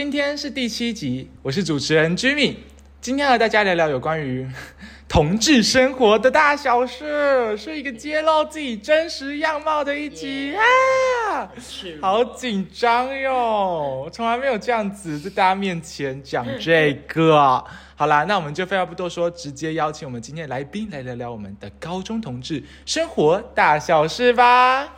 [0.00, 2.56] 今天是第七集，我是主持人 Jimmy。
[3.02, 4.48] 今天和大家聊聊有关于
[5.06, 11.52] 同志生活的大小事，是一个揭露自己真实样貌的一集啊！
[12.00, 17.62] 好紧张哟，从来没有这样子在大家面前讲这个。
[17.94, 24.94] 好啦，那我们就废话不多说，直接邀请我们今天的来宾来聊聊我们的高中同志生活大小事吧。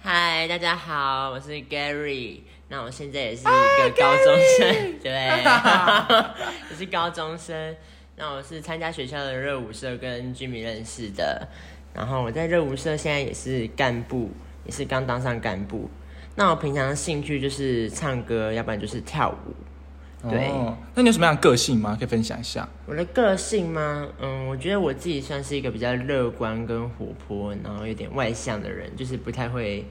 [0.00, 2.42] 嗨，大家好，我是 Gary。
[2.70, 5.12] 那我现在也是一个高中生，对，
[6.70, 7.74] 也是高中生。
[8.16, 11.48] 那我是参加学校的热舞社跟居民认识的，
[11.94, 14.30] 然后我在热舞社现在也是干部，
[14.66, 15.88] 也是刚当上干部。
[16.34, 20.28] 那我平常的兴趣就是唱歌，要不然就是跳舞。
[20.28, 20.50] 对，
[20.94, 21.96] 那你有什么样的个性吗？
[21.98, 22.68] 可以分享一下。
[22.84, 24.06] 我的个性吗？
[24.20, 29.86] 嗯，我觉得我自己算是一个比较乐观跟活泼，然后有点外向的人，就是不太会。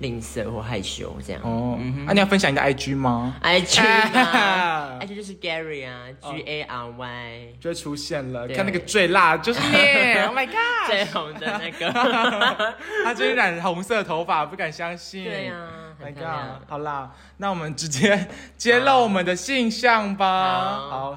[0.00, 4.98] 吝啬或害羞这样哦，那你要分享你的 IG 吗？IG 吗？
[5.00, 8.48] IG 就是 Gary 啊，G A R Y 就会出现了。
[8.48, 9.76] 看那个最辣就是你，
[10.26, 11.92] Oh my God，最红的那个，
[13.04, 15.24] 他最近染红色头发，不敢相信。
[15.24, 15.54] 对呀
[16.02, 18.26] ，My God，好啦，那我们直接
[18.56, 20.78] 揭露我们的性向吧。
[20.90, 21.14] 好。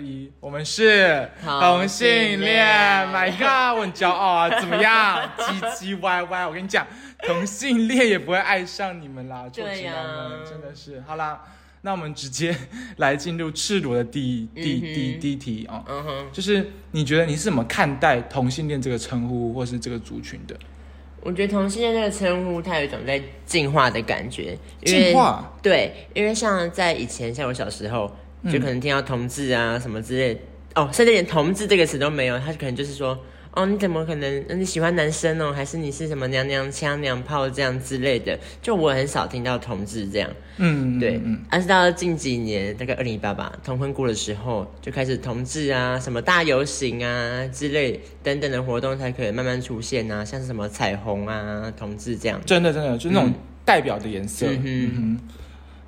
[0.00, 2.66] 一，我们是同性恋
[3.08, 4.60] ，My God，我很骄傲啊！
[4.60, 6.46] 怎么样，唧唧歪歪？
[6.46, 6.86] 我跟你讲，
[7.22, 11.02] 同性恋也不会爱上你们啦，臭直男们，真的是。
[11.06, 11.42] 好啦，
[11.82, 12.56] 那我们直接
[12.96, 20.56] 来进入赤裸的第第第第一题啊，嗯哼，就是你觉得你是怎么看待同性恋这个称呼，或是这个族群的？
[21.22, 24.56] 我觉得同性恋这个称呼，它有一种在进化的感觉。
[24.84, 25.52] 进化？
[25.62, 28.10] 对，因为像在以前，像我小时候。
[28.44, 30.40] 就可能听到同志啊什么之类，
[30.74, 33.18] 哦，甚至连同志这个词都没有，他可能就是说，
[33.52, 38.38] 哦，你怎么可能你喜欢男生哦，还是你是什么娘娘腔娘炮这样之类的？
[38.62, 41.20] 就我很少听到同志这样，嗯，对，
[41.50, 53.32] 而是到了近几年，大概二零一八吧，同婚过的时候，就开始同志啊，什么大游行啊之类等等的活动才可以慢慢出现啊，像是什么彩虹啊，同志这样，真的真的就那种
[53.64, 55.20] 代表的颜色，嗯哼。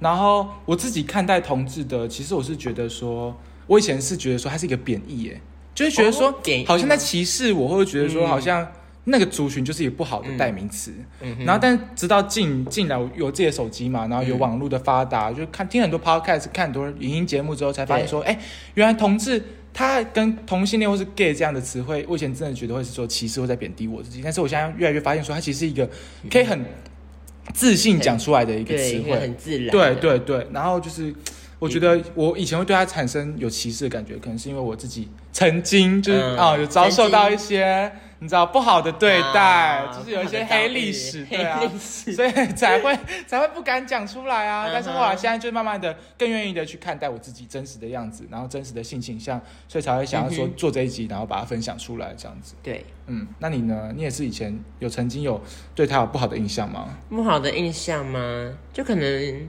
[0.02, 3.34] 然后我自己看待同志的，其实我是觉得说，
[3.68, 5.40] 我以前是觉得说它是一个贬义，哎，
[5.74, 6.34] 就是觉得说
[6.66, 8.66] 好像在歧视我，或者觉得说好像
[9.04, 10.92] 那个族群就是一个不好的代名词。
[11.46, 18.36] 然后，但直到近近来有自己的手机嘛，然后有网络的发达，就看听很多 podcast，看很多影音节目之后，才发现说，哎，
[18.74, 19.40] 原来同志
[19.72, 25.88] 他跟同性恋或是 gay 这样的词汇，我以前真的觉得会是说歧视或在贬低我自己，但是我现在越来越发现说，它其实是一个
[26.28, 26.64] 可以很。
[27.54, 29.70] 自信讲出来的一个词汇，很自然。
[29.70, 31.14] 对对对，然后就是，
[31.58, 37.92] 我觉得我以前会对他产生有歧视的感觉，可能是因为我自己曾经就是啊，有遭受到一些。
[38.22, 42.96] 你知道不好的对待，就是有一些黑历史， 对啊，所以才会
[43.26, 44.70] 才会不敢讲出来啊。
[44.72, 52.54] 但是后来现在就慢慢的更愿意的去看待我自己真实的样子，然后真实的性倾向，所以才会想要说做这一集，然后把它分享出来这样子。
[52.62, 53.92] 对，嗯，那你呢？
[53.96, 55.42] 你也是以前有曾经有
[55.74, 56.90] 对他有不好的印象吗？
[57.10, 58.52] 不好的印象吗？
[58.72, 59.48] 就可能。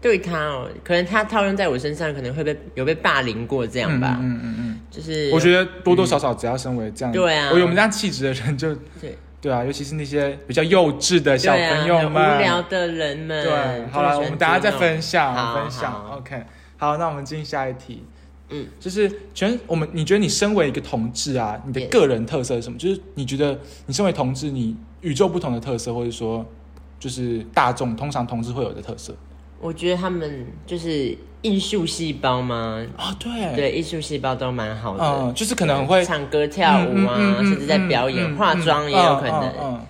[0.00, 4.18] 对他哦，可能他套用在我身上，可能会被有被霸凌过这样吧。
[4.20, 13.42] 嗯嗯嗯，就是我觉得多多少少，只要身为这样，对啊，我有我们这样气质的人，就对对啊，尤其是那些比较幼稚的小朋友们、无聊的人们。
[13.42, 16.18] 对，好了，我们等下再分享分享。
[16.18, 16.44] OK，
[16.76, 18.04] 好，那我们进下一题。
[18.50, 22.78] 嗯，就是全我们，你觉得你身为一个同志啊，你的个人特色是什么？
[22.78, 26.44] 就是你觉得你身为同志，你与众不同的特色，或者说
[27.00, 29.14] 就是大众通常同志会有的特色。
[29.62, 32.84] 我觉得他们就是艺术细胞吗？
[32.96, 35.04] 啊，对，对，艺术细胞都蛮好的。
[35.04, 39.80] 嗯，就是可能会唱歌跳舞啊，甚至在表演、化妆也有可能。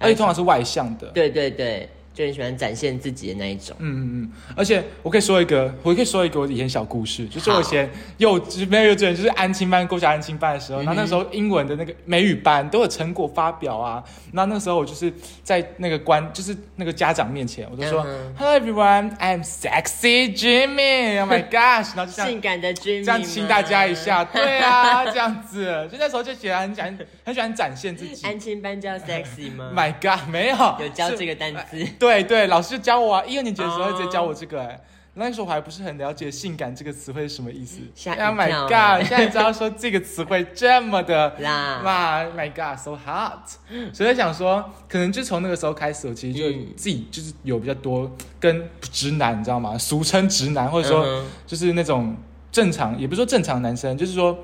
[0.00, 1.08] 而且通常是外向的。
[1.08, 3.76] 对对对，就很喜欢展现自己的那一种。
[3.78, 15.12] 嗯嗯嗯，而且我可以说一个，我可以说一个我以前小故事，就是我以前幼稚没有幼稚园，就是安亲班、国小安亲班的时候，然后那时候英文的那个美语班都有成果发表啊，那那时候我就是
[15.44, 18.04] 在那个关，就是那个家长面前，我就说
[18.36, 26.80] ，Hello everyone, I'm sexy Jimmy, Oh my gosh，然后就性感的 Jimmy，这样亲大家一下，对啊，这样子，就那时候就觉得很喜
[27.24, 28.26] 很喜欢展现自己。
[28.26, 31.86] 安亲班叫 sexy 吗？My God，没有，有教这个单词。
[31.98, 34.80] 对对对，老师就教我啊，一二年级的时候直接教我这个，哎，
[35.12, 37.80] 那时候我还不是很了解“性感”这个词汇是什么意思。
[38.06, 43.58] Oh my God，现在知道说这个词汇这么的啦，哇，My God，so hot。
[43.92, 49.76] 所以想说，可能就从那个时候开始，我其实就自己就是有比较多跟直男，你知道吗？
[49.76, 52.16] 俗称直男，或者说就是那种
[52.50, 54.38] 正常，也不是说正常男生，就是说。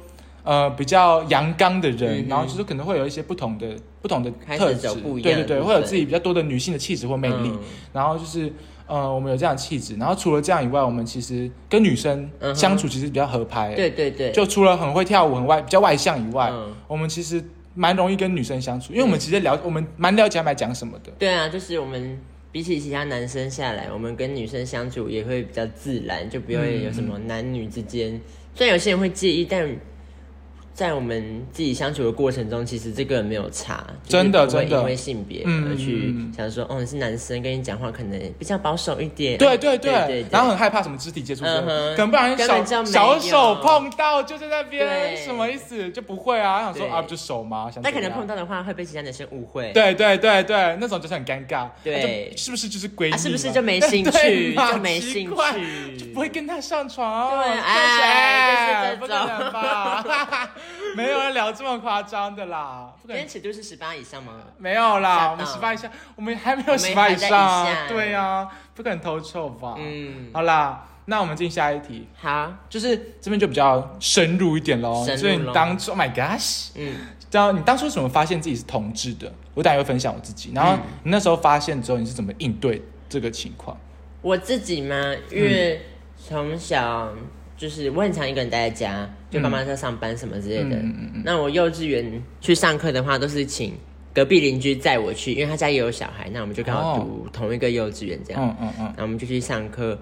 [0.45, 3.67] 呃，比较阳刚的人，然后就是可能会有一些不同的
[4.03, 4.89] 不同的特质，
[5.23, 7.51] 对对对，会有自己比较多的女性的气质或魅力。
[7.95, 8.53] 然后就是
[8.87, 9.97] 呃，我们有这样的气质。
[9.97, 13.75] 然后除了这样以外，我们其实跟女生相处其实比较合拍。
[13.75, 16.53] 对对对，就除了很会跳舞、很外比较外向以外，
[16.87, 17.43] 我们其实
[17.73, 21.11] 蛮容易跟女生相处，因为我们其实了我们蛮了解他们讲什么的。
[21.19, 22.21] 对啊，就是我们
[22.53, 28.21] 比起其他男生下来，我们跟女生相处也会比较自然，就不会有什么男女之间。
[28.55, 29.67] 虽然有些人会介意，但。
[30.75, 39.39] 在我们自己相处的过程中，其实这个没有差，真的真的因为性别而去想说，哦，你是男生，跟你讲话可能比较保守一点。
[39.39, 41.61] 对对对，然后很害怕什么肢体接触，可
[41.99, 45.89] 能不然小小手碰到就在那边，什么意思？
[45.91, 47.71] 就不会啊，想说啊，就手吗？
[47.81, 49.71] 但可能碰到的话会被其他男生误会。
[49.73, 51.69] 对对对对，那种就是很尴尬。
[51.85, 53.17] 对，是不是就是闺蜜？
[53.17, 54.55] 是不是就没兴趣？
[54.73, 57.31] 就没兴趣，就不会跟他上床。
[57.31, 60.05] 对，哎，不可能吧？
[60.97, 62.93] 没有人聊这么夸张的啦！
[63.07, 64.33] 今天尺度是十八以上吗？
[64.59, 67.67] 没有啦，我们十八以下，我们还没有十八以上。
[67.89, 69.75] 对呀，不可能偷臭吧？
[69.79, 72.07] 嗯，好啦，那我们进下一题。
[72.17, 75.05] 好，就是这边就比较深入一点喽。
[75.17, 76.95] 所以你当初，Oh my gosh，嗯，
[77.29, 79.33] 知道你当初怎么发现自己是同志的？
[79.55, 80.53] 我等下会分享我自己。
[80.55, 83.77] 然后你那时候发现之后，你是怎么应对这个情况？
[84.23, 84.95] 我自己吗？
[85.31, 85.85] 因为
[86.17, 87.13] 从小。
[87.57, 90.77] 就是我很常一个人待在家，就爸妈在上班什么之类的。
[91.25, 93.75] 那我幼稚园去上课的话，都是请
[94.13, 98.43] 隔壁邻居载我去，因为他家也有小孩，那我们就刚好读同一个幼稚园这样。
[98.43, 98.85] 嗯嗯嗯。
[98.87, 99.99] 然后我们就去上课，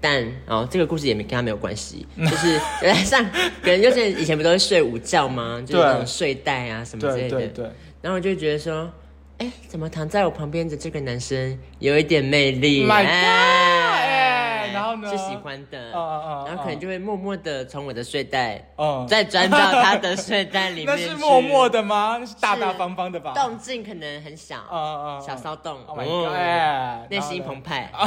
[0.00, 3.24] 但哦，这个故事也没跟他没有关系， 就是来上，
[3.62, 5.62] 可能就是以前不都是睡午觉吗？
[5.66, 7.30] 就是那种睡袋啊什么之类的。
[7.30, 7.70] 对对对。
[8.02, 8.90] 然后我就觉得说，
[9.38, 12.86] 哎，怎么躺在我旁边的这个男生有一点魅力？
[12.86, 13.04] 然
[14.96, 15.10] 后呢？
[15.10, 18.64] 是喜欢的，然后可能就会默默的从我的睡袋，
[19.08, 20.86] 再钻到他的睡袋里面。
[20.94, 22.16] 那是默默的吗？
[22.20, 23.32] 那是大大方方的吧？
[23.34, 24.56] 动静可能很小，
[25.24, 25.78] 小骚动。
[25.86, 27.10] Oh god！
[27.10, 27.90] 内心澎湃。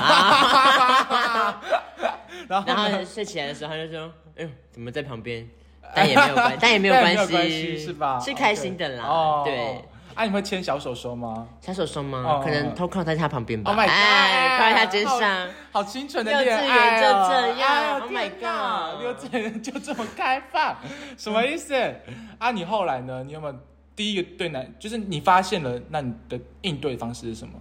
[2.48, 5.48] 然后睡起来的时候，他就说：“哎呦，怎么在旁边？”
[5.96, 8.20] 但也没有关， 但也没有关系，是吧？
[8.20, 9.84] 是开心的啦，对。
[10.20, 11.48] 啊，你会牵小手手吗？
[11.62, 12.42] 小手手吗？
[12.44, 13.72] 可能偷靠在他旁边吧。
[13.72, 14.60] Oh my god！
[14.60, 18.02] 靠在他肩上，好清纯的恋爱就这样。
[18.02, 19.02] Oh my god！
[19.02, 20.76] 幼稚园就这么开放，
[21.18, 21.74] 什么意思？
[22.38, 23.24] 啊，你后来呢？
[23.26, 23.56] 你有没有
[23.96, 27.54] 第一个对男，就是你发现了，那你的应对方式是什么？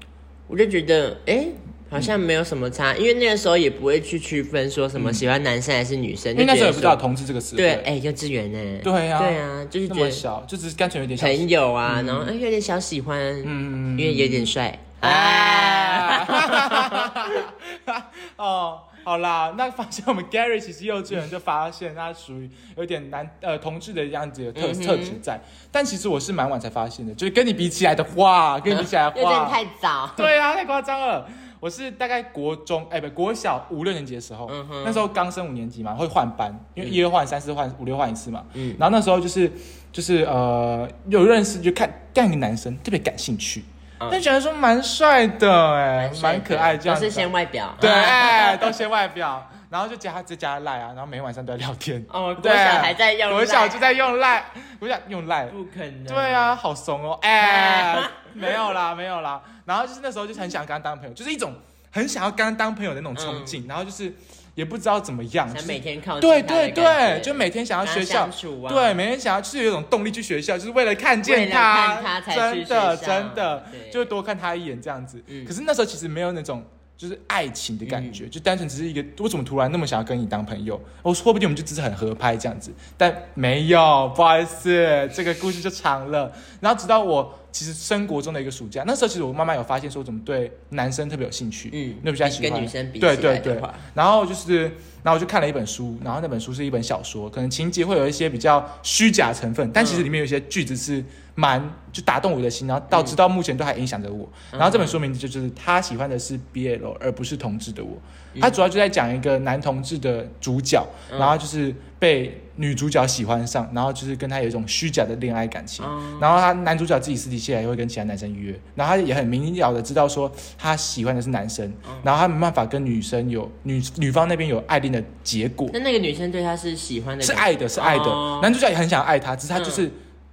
[0.49, 1.47] 我就觉得，哎。
[1.91, 7.57] 好像没有什么差，因为那个时候也不会去区分说什么喜欢男生还是女生，因为那时候也不知道同志这个词。
[7.57, 8.59] 对，哎，幼稚园呢？
[8.85, 14.79] 对呀，对啊，就是觉得小，就只是干脆有点朋友啊，然后哎有点小喜欢，嗯，因为有点帅。
[15.01, 16.27] 哎，
[18.37, 25.41] 哦，好啦，那发现我们 Gary 其实幼稚园就发现他属于有点男呃同志的样子的特特质在，
[25.71, 30.11] 但其实我是蛮晚才发现的，就是跟你比起来的话，跟你比起来的话， 有点太早。
[30.17, 31.27] 对啊，太夸张了。
[31.61, 34.49] 我是大概国中，哎，不，国小五六年级的时候，
[34.85, 38.45] 那时候刚升五年级嘛，会换班，因为一二换三四换五六换一次嘛。
[38.55, 39.51] 嗯，然后那时候就是
[39.93, 43.65] 就是呃，有认识就看干一个男生特别感兴趣，
[43.99, 46.97] 但觉得说蛮帅的，哎，蛮可爱这样。
[46.99, 47.91] 都是先外表，对，
[48.61, 52.03] 都先外表，然后就加他直接加赖啊，然后每天晚上都在聊天。
[52.11, 54.47] 哦，国小还在用，国小就在用赖，
[54.81, 56.07] 我小用赖，不可能。
[56.07, 58.01] 对啊，好怂哦， 哎，
[58.33, 59.43] 没有啦，没有啦。
[59.67, 61.53] 然后就是那时候就很想跟他当朋友，就是一种
[61.91, 63.67] 很想要跟他当朋友的那种冲劲。
[63.69, 64.11] 然后就是
[64.55, 68.27] 也不知道怎么样，想每天靠对对对，就每天想要学校，
[68.71, 75.23] 对，每天想要就是有一种动力去学校，就是为了看见他，真的真的，就多看他一眼这样子。
[75.47, 76.65] 可是那时候其实没有那种。
[76.99, 80.79] 就是爱情的感觉，就单纯只是一个，我怎么突然那么想要跟你当朋友？
[81.01, 86.33] 我说不定我们就只是很合拍这样子，但没有，不好意思，这个故事就长了。
[86.59, 93.63] 然后直到我其实生活中的一个暑假，那时候其实我慢慢有发现说，怎么对男生特别有兴趣，嗯，那比较喜欢跟女生比对对对。
[93.95, 94.63] 然后就是，
[95.05, 101.05] 然后我就看了一本书，然后那本书是一本小说，可能情节会有一些比较虚假成分，但其实里面有一些句子是
[101.39, 104.29] 蛮就打动我的心，然后到直到目前都还影响着我。
[104.51, 107.97] 然后这本书名字就是他喜欢的是 BL 而不是同志的我，
[108.41, 112.43] 他主要就在讲一个男同志的主角，然后就是被。
[112.61, 115.85] 女主角喜欢上，然后就是跟他有一种虚假的恋爱感情，
[116.21, 120.29] 然后他男主角自己私底下也会跟其他男生约，然后他也很明了的知道说
[120.59, 125.71] 他喜欢的是男生，然后他没办法跟女生有女女方那边有爱恋的结果。
[125.73, 128.41] 那那个女生对他是喜欢的，是爱的，是爱的。
[128.43, 129.89] 男主角也很想爱她，只是他就是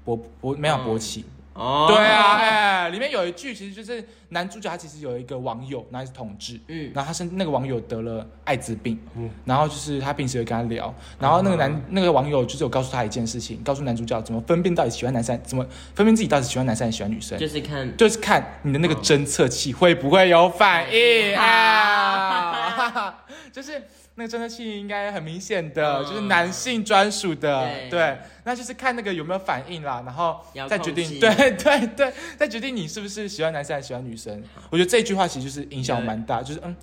[0.06, 1.26] 勃勃没有勃起。
[1.54, 17.96] 哦，对啊，哎，里面有一句其实就是男主角他其实有一个网友，那是同志，嗯，然后他是那个网友得了艾滋病，嗯，然后就是他平时会跟他聊，然后那个男那个网友就是有告诉他一件事情，告诉男主角怎么分辨到底喜欢男生，怎么分辨自己到底喜欢男生还是喜欢女生，就是看。
[17.96, 21.34] 就是看你的那个侦测器会不会有反应。
[21.38, 23.82] 啊， 就是。
[24.18, 31.30] 那个侦测器应该很明显的，就是男性专属的，对，那就是看那个有没有反应啦，然后再决定，对
[31.62, 34.42] 对对，再决定你是不是喜欢男生还是喜欢女生。
[34.70, 36.74] 我觉得这句话其实就是影响蛮大，就是嗯，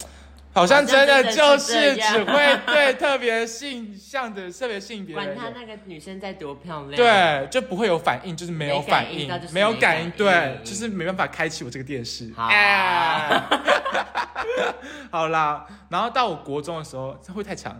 [0.54, 12.30] 好像真的就是只会对特别性向的特别性别，管他那个女生再多漂亮，对，就不会有反应，就是没有反应，没有感应，对，就是没办法开启我这个电视。
[15.10, 17.74] 好 啦，然后到我国中的时候，这会太长。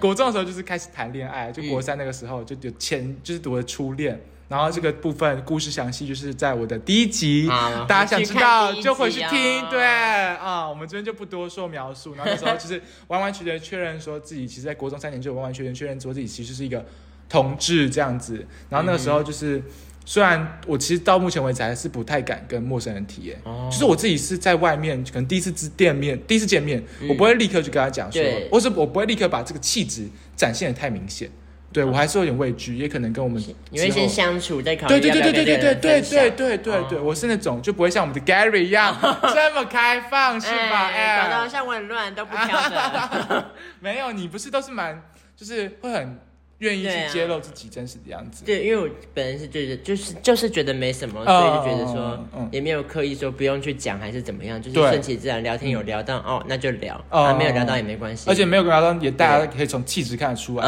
[0.00, 4.18] 国中的时候就是开始谈恋爱，就国三那个时候就有前就是读的初恋。
[4.48, 7.46] 然后这个部分故事详细就是在我的第一集，
[7.86, 9.64] 大家想知道就回去听。
[9.70, 12.14] 对啊，我们这边就不多说描述。
[12.14, 16.84] 然后那时候就是完完全全确认说自己其实在国中三年就完完全全确认说自己其实是一个
[17.28, 18.46] 同志这样子。
[18.68, 19.62] 然后那个时候就是。
[20.10, 23.38] 虽然我其实到目前为止还是不太敢跟陌生人提，验，
[23.70, 31.30] 就是我自己是在外面，可能第一次见店面，第一次见面，我不会立刻去跟他讲说，或是我不会立刻把这个气质展现的太明显，
[31.72, 35.00] 对我还是有点畏惧，也可能跟我们你会先相处再考虑。
[35.00, 38.96] 对对对对对对对对对对对对，我是那种就不会像我们的 Gary 一样
[39.34, 40.88] 这么开放，是吧？
[40.94, 43.50] 哎，搞得像我很乱都不挑的。
[43.80, 45.02] 没有，你不是都是蛮
[45.36, 46.18] 就是会很。
[46.58, 48.44] 愿意去揭露自己真实的样子。
[48.44, 52.18] 对，因为我本人是觉得，就是就是觉得没什么，所以就觉得说，
[52.50, 58.28] 也没有刻意说不用去讲还是怎么样，就是顺其自然聊天有聊到哦，那就聊，啊没有聊到也没关系。
[58.28, 60.66] 而且没有聊到也大家可以从气质看得出来。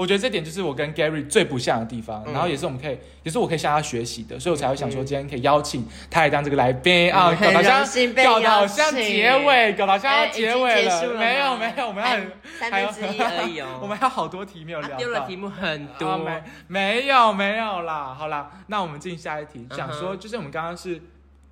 [0.00, 7.84] 我觉得这点就是我跟 Gary 最不像的地方，然后也是我们可以，也是我可以向他学习的，所以我才会想说今天可以邀请他来当这个来宾啊，搞得像
[8.24, 12.10] 搞得好像结尾，搞得好像要结尾了，没有没有，我们要
[12.58, 20.98] 三分之一而已哦， 我们还有好多题没有聊到，丢了题目很多，没没有没有啦，好啦，那我们进下一题，讲说就是我们刚刚是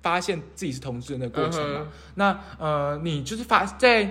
[0.01, 4.09] 发现自己是同志的那个过程嘛，那呃你就是发在。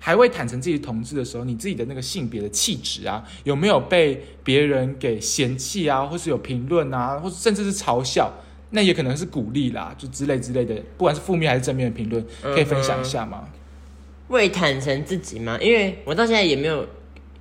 [0.00, 8.32] 还未坦诚自己同志的时候，你自己的那个性别的气质啊，有没有被别人给嫌弃啊，或是有评论啊，或者甚至是嘲笑？
[8.70, 13.48] 那也可能是鼓励啦，就之类之类的，不管是负面还是正面的评论，可以分享一下吗？
[14.28, 15.58] 未坦诚自己吗？
[15.60, 16.86] 因为我到现在也没有，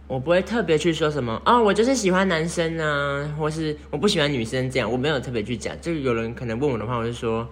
[0.08, 5.76] 我不会特别去说什么啊，我就是喜欢男生啊，或是我不喜欢女生这样，我没有特别去讲。
[5.80, 7.48] 就有人可能问我的话，我就说。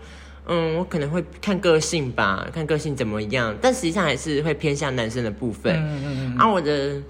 [0.48, 5.74] 嗯，我可能会看个性吧，看个性怎么样，但实际上还是会偏向男生的部分。
[5.76, 6.38] 嗯嗯嗯。
[6.38, 7.02] 啊，我的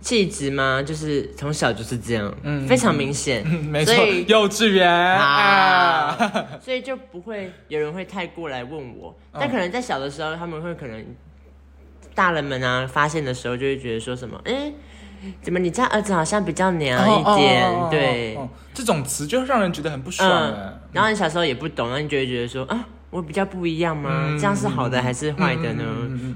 [0.00, 3.46] 气质嘛，就是从小就是这样，嗯，非常明显。
[3.46, 3.94] 没错，
[4.26, 6.16] 幼稚园啊，
[6.60, 9.14] 所以就不会有人会太过来问我。
[9.32, 11.04] 但可能在小的时候，他们会可能
[12.14, 14.72] 大人们啊发现的时候，就会觉得说什么，哎。
[15.40, 17.90] 怎么你家儿子好像比较娘一点？
[17.90, 18.38] 对，
[18.74, 20.28] 这种词就让人觉得很不爽。
[20.92, 24.36] 然后你小时候也不懂，然后你就会觉得说啊，我比较不一样吗？
[24.38, 25.84] 这样是好的还是坏的呢？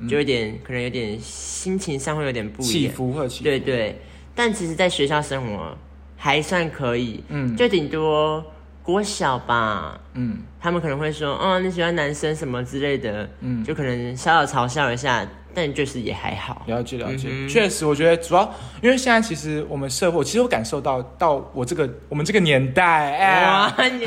[0.09, 3.45] 就有点可能有点心情上会有点不一样，起伏或起伏。
[3.45, 4.01] 对对，
[4.35, 5.77] 但其实，在学校生活
[6.17, 8.45] 还算可以，嗯，就顶多
[8.83, 15.27] 国小吧，嗯，他们可能会说，哦，你喜欢男生什么之类的，嗯，就可能小小嘲笑一下。
[15.57, 18.43] 但就是也还好，了解了解，确实，我觉得主要
[18.83, 24.07] 因为现在其实我们社会，其实我感受到到我这个我们这个年代，哎， 很久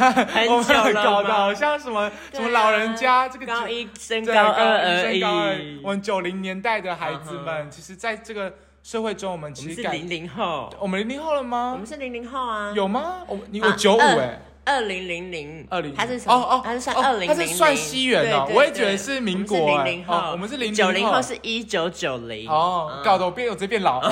[0.76, 5.80] 了搞的好像什么什么老人家这个高一升高二而已。
[5.82, 8.54] 我们九零年代的孩子们，其实在这个
[8.84, 11.72] 社会中，我们其实是零零后，我们零零后了吗？
[11.74, 13.24] 我们是零零后啊，有吗？
[13.28, 14.40] 我你我九五哎。
[14.66, 24.10] 二零零零，二零，它是哦哦，它是算二零零零，它是算西元哦，我也觉得是民国，零零后，我们是零九零后是一九九零，哦，搞得我变我直接变老， 直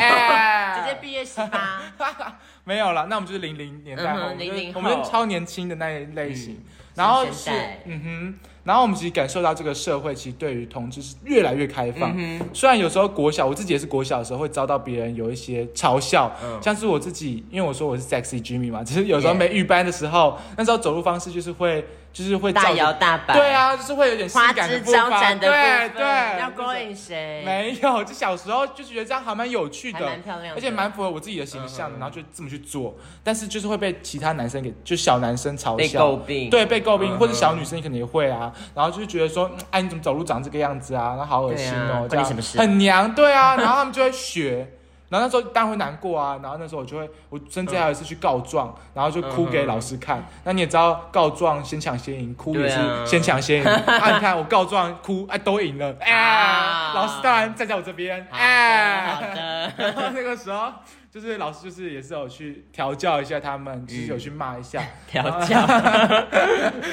[0.84, 1.82] 接毕业十八，
[2.64, 6.64] 没有了，那我们就是零零年代后，零零我们超年轻的那一类型。
[6.96, 7.52] 然后是，
[7.86, 12.14] 嗯哼，然后我们其实感受到这个社会其实对于同志是越来越开放。
[12.54, 16.30] 虽然有时候国小，我自己也是国小的时候会遭到别人有一些嘲笑，
[16.62, 21.86] 像是我自己，因为我说我是 sexy Jimmy 嘛，只是有时候没预班的时候，那时候走路方式就是会。
[22.18, 27.44] 就是会大摇大摆，对啊，就是会有点性感的招展的对对，要勾引谁？
[27.46, 32.96] 没有，就小时候就觉得这样还蛮有趣的，蛮漂亮，而且蛮符合我自己的形象的，然后就这么去做。
[33.24, 38.52] 但是就是会被其他男生给，就小男生嘲笑，被诟病，对，被诟病，或者小女生可能也会啊。
[38.74, 41.14] 然后就是觉得说，哎，你怎么走路长这个样子啊？
[41.20, 43.56] 那好恶心哦，这样很娘，对啊。
[43.58, 44.74] 然后他们就会学。
[45.10, 50.26] 然后那时候当然会难过啊，然后那时候我就会，我甚至还有一次去告状，然后就哭给老师看。
[50.44, 53.64] 那你也知道，告状先抢先赢，哭也是先抢先赢。
[53.66, 59.74] 啊，你看我告状哭，哎，都赢了，哎，老师当然站在我这边，哎，好的。
[59.78, 60.72] 然后那个时候
[61.10, 65.66] 就是老师就是也是有去调教一下他们，就是有去骂一下 调教，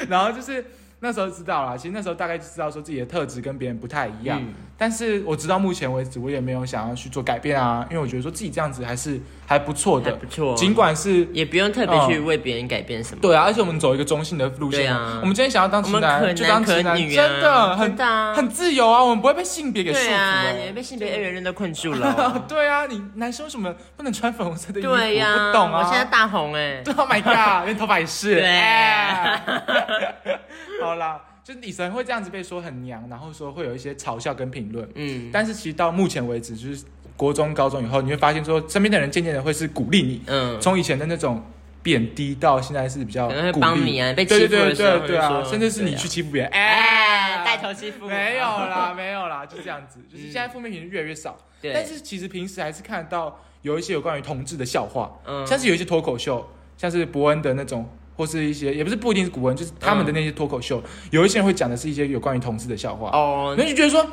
[0.09, 0.65] 然后就是。
[1.01, 4.41] 那时候知道了，其实那时候大概就知道说自己的特质跟别人不太一样，
[4.77, 10.53] 但是我直到目前为止，我也没有想要去做改变啊，因为我觉得说自己这样子还是还不错的，不错。
[10.55, 13.21] 尽管是也不用特别去为别人改变什么。
[13.21, 15.19] 对啊，而且我们走一个中性的路线啊。
[15.21, 17.97] 我们今天想要当直男，就当直男，真的很
[18.35, 20.05] 很自由啊，我们不会被性别给束缚。
[20.05, 22.43] 对啊，你被性别二元论都困住了。
[22.45, 24.89] 对啊，你男生为什么不能穿粉红色的衣服？
[24.89, 25.79] 对呀，不懂啊。
[25.79, 26.83] 我现在大红哎。
[26.97, 28.41] Oh my god，连头发也是。
[28.41, 28.51] 对。
[30.81, 31.21] 好啦。
[31.45, 36.83] 就女神会这样子被说很娘，然后说会有一些嘲笑跟评论，嗯，但是其实到目前为止，就是
[37.15, 41.43] 国中、高中以后，你会发现说身边的人渐渐的会是鼓励你，嗯，从以前的那种
[41.83, 43.99] 贬低到现在是比较鼓励。
[43.99, 57.87] 啊，被欺负的时候，对啊，甚至是你去欺负别人，哎，带头欺负，没有啦， 没有啦，就这样子，就是现在负面评论越来越少，对，但是其实平时还是看得到有一些有关于同志的笑话，嗯，像是有一些脱口秀，像是伯恩的那种。
[58.15, 60.81] 或是一些也不是不一定是古文，就是他们的那些脱口秀，
[61.11, 63.09] 有一些人会讲的是一些有关于同志的笑话。
[63.11, 64.05] 哦，那就觉得说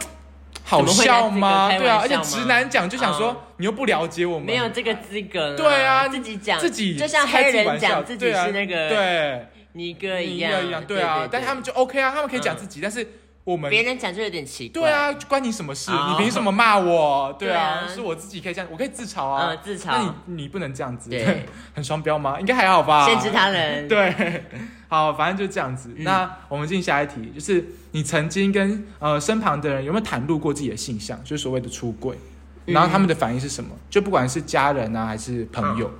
[0.64, 1.70] 好笑吗？
[1.76, 5.56] 对啊，而且直男讲就想说你又不了解我们，没有这个资格。
[5.56, 9.46] 对啊，自己讲自己就像黑人讲自己是那个对。
[9.74, 13.06] 尼哥一样，对啊，但他们就 OK 啊，他们可以讲自己，但是。
[13.44, 15.90] 我们别人讲就有点奇怪，对啊，关你什么事？
[15.90, 17.34] 你凭什么骂我？
[17.38, 19.86] 对啊，是我自己可以这样，我可以自嘲啊，自嘲。
[19.86, 22.38] 那你你不能这样子，对， 很双标吗？
[22.38, 23.04] 应该还好吧。
[23.04, 24.44] 限制他人， 对，
[24.88, 25.92] 好，反正就这样子。
[25.98, 32.16] 那我们进下一题，就是你曾经跟呃身旁的人有没有袒露过自己的性向，就是所谓的出轨？
[32.64, 33.70] 然后他们的反应是什么？
[33.90, 35.90] 就不管是家人啊，还是朋友。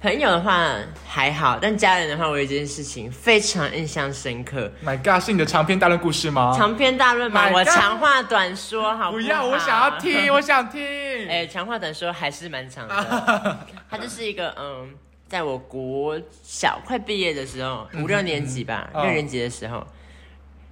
[0.00, 4.70] 朋友的话还好，但家人的话，我有一件事情非常印象深刻。
[4.84, 6.54] My God，是你的长篇大论故事吗？
[6.56, 7.50] 长篇大论吗？
[7.52, 10.80] 我长话短说，好不要，我想要听， 我想听。
[11.28, 13.58] 哎，长话短说还是蛮长的。
[13.90, 14.88] 他就是一个嗯，
[15.26, 19.84] 在我国小快毕业的时候，五六年级吧，六年级的时候，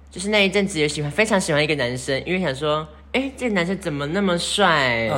[0.09, 2.87] 就是那一阵子也喜欢，非常喜欢一个男生，因为想说。
[3.13, 5.09] 哎，这个男生怎么那么帅？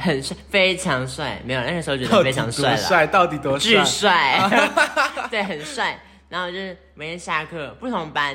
[0.00, 1.40] 很帅，非常帅。
[1.44, 2.76] 没有，那个时候觉得非常帅了。
[2.76, 3.72] 帅到底多帅？
[3.72, 4.68] 巨帅，
[5.30, 5.98] 对，很帅。
[6.28, 8.34] 然后就是每天下课，不同班，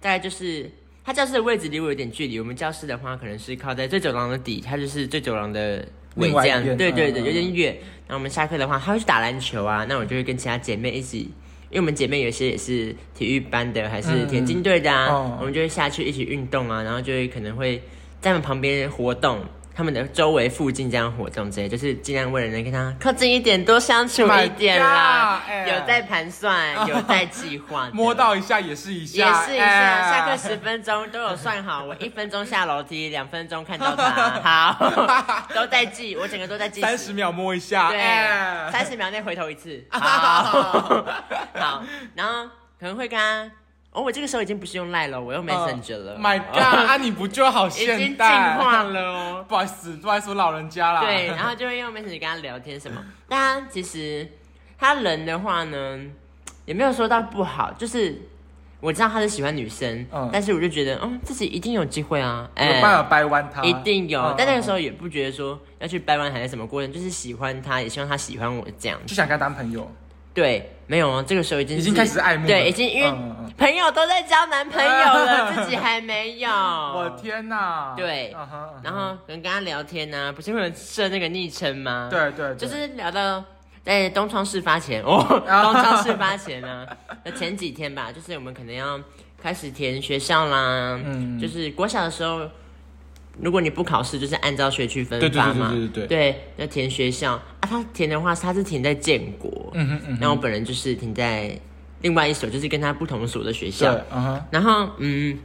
[0.00, 0.70] 大概就是
[1.04, 2.38] 他教室的位置离我有点距离。
[2.38, 5.84] 我们教室的话，可能是靠在最走廊的底，他就是最走廊的
[6.16, 6.62] 尾这样。
[6.62, 7.74] 对对对，有点远。
[8.06, 11.20] 然后我们下课的话，他会去打篮球啊，那我就会跟其他姐妹一起，
[11.70, 17.82] 因为我们姐妹有些也是体育班的，还是田径队的啊，我们就会下去一起运动啊，然后就会可能会。
[18.24, 25.42] 在他们旁边活动，他们的周围附近这样活动之类，就是尽量为了能跟他靠近一点，多相处一点啦。
[25.66, 30.10] 有在盘算， 有在计划，摸到一下也是一下，也是一下。
[30.10, 36.80] 下课十分钟都有算好，我一分钟下楼梯，两分钟看到他， 好，都在记，我整个都在记。
[36.80, 38.00] 三十秒摸一下，对，
[38.72, 40.00] 三十秒内回头一次， 好，
[41.54, 41.84] 好，
[42.14, 42.46] 然后
[42.80, 43.50] 可能会跟他。
[43.94, 46.18] 哦，我这个时候已经不是用赖了，我用 Messenger 了。
[46.18, 47.94] My God，啊，你不就好现代？
[47.94, 49.44] 已经进化了哦。
[49.48, 51.00] 不好意思，不好意思，我老人家啦。
[51.00, 53.00] 对，然后就会用 Messenger 跟他聊天什么。
[53.28, 54.28] 但其实
[54.76, 56.00] 他人的话呢，
[56.64, 58.20] 也没有说到不好，就是
[58.80, 64.34] 我知道他是喜欢女生，嗯，但是我就觉得，嗯，自己一定有机会啊，有办法掰弯他，一定有。
[64.36, 69.88] 但那个时候也不觉得说要去掰弯还是什么过程，就是喜欢他，也希望他喜欢我这样，就想跟他当朋友。
[70.34, 73.12] 对，没有啊，这个时候已经已经开始暧昧，对，已经因为
[73.56, 76.50] 朋友都在交男朋友了， 自己还没有。
[76.50, 77.94] 我天哪！
[77.96, 78.34] 对，
[78.82, 82.08] 然后可能跟他聊天呢，不是会设那个昵称吗？
[82.10, 83.42] 对对，就是聊到
[83.82, 86.86] 在东窗事发前 哦，东窗事发前呢，
[87.24, 89.00] 那 前几天吧，就是我们可能要
[89.42, 92.48] 开始填学校啦，嗯，就是国小的时候。
[93.40, 95.70] 如果你不考试，就是按照学区分发嘛。
[95.70, 96.32] 对对对对对。
[96.32, 101.58] 对，要填学校啊，他他填的话，他是填在建国，嗯哼嗯，然后我本人就是填在
[102.02, 105.38] 另外一所，就是跟他不同所的学校，嗯哼，然后嗯，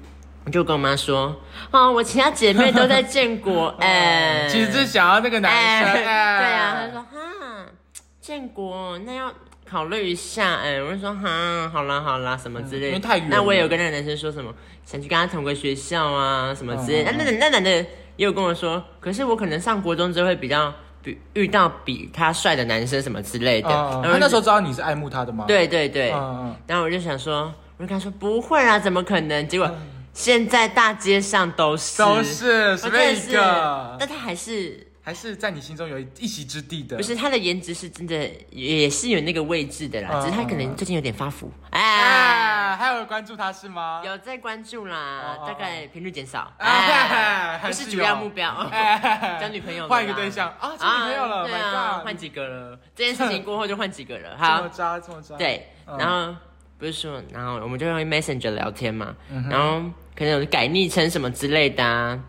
[0.46, 1.36] 我就跟我妈说，
[1.72, 7.66] 哦，我其他姐妹都在建国， 哎，其实是想要那个男生，对啊，她说哈，
[8.22, 9.34] 建国那要。
[9.70, 12.88] 考虑一下，哎，我就说哈，好啦好啦，什么之类。
[12.88, 13.28] 因为太远。
[13.30, 14.52] 那我也有跟那个男生说什么，
[14.84, 17.12] 想去跟他同个学校啊，什么之类的。
[17.12, 17.70] 那那那男的
[18.16, 23.70] 也有跟我说，可是我可能上国中之后会比较比遇到比他帅的男生什么之类的。
[23.70, 25.46] 他那时候知道你是爱慕他的吗？
[25.48, 26.10] 对对对。
[26.66, 29.48] 然后我就想说，我就跟他说不会啊，怎么可能？
[29.48, 29.70] 结果
[30.14, 34.89] 现在大街上都是都是随便一个，但他还是。
[35.10, 36.96] 还是在你心中有一席之地的。
[36.96, 40.22] 不是他的颜值是真的，也是有那个位置的啦。
[40.22, 41.52] 只是他可能最近有点发福。
[41.72, 44.04] 哎，还有关注他是吗？
[44.06, 46.54] 有在关注啦，大概频率减少。
[46.60, 48.54] 哎，不是主要目标。
[49.42, 52.80] 交女朋友，换一个对象啊，交女朋友了，对啊，换几个了。
[52.96, 54.38] 这件事情过后就换几个了。
[54.38, 55.36] 好，这么渣，这么渣。
[55.38, 56.36] 对，然后
[56.78, 59.16] 不是说，然后我们就用 Messenger 聊天嘛，
[59.50, 59.82] 然后
[60.16, 62.20] 可能有改昵称什么之类的啊，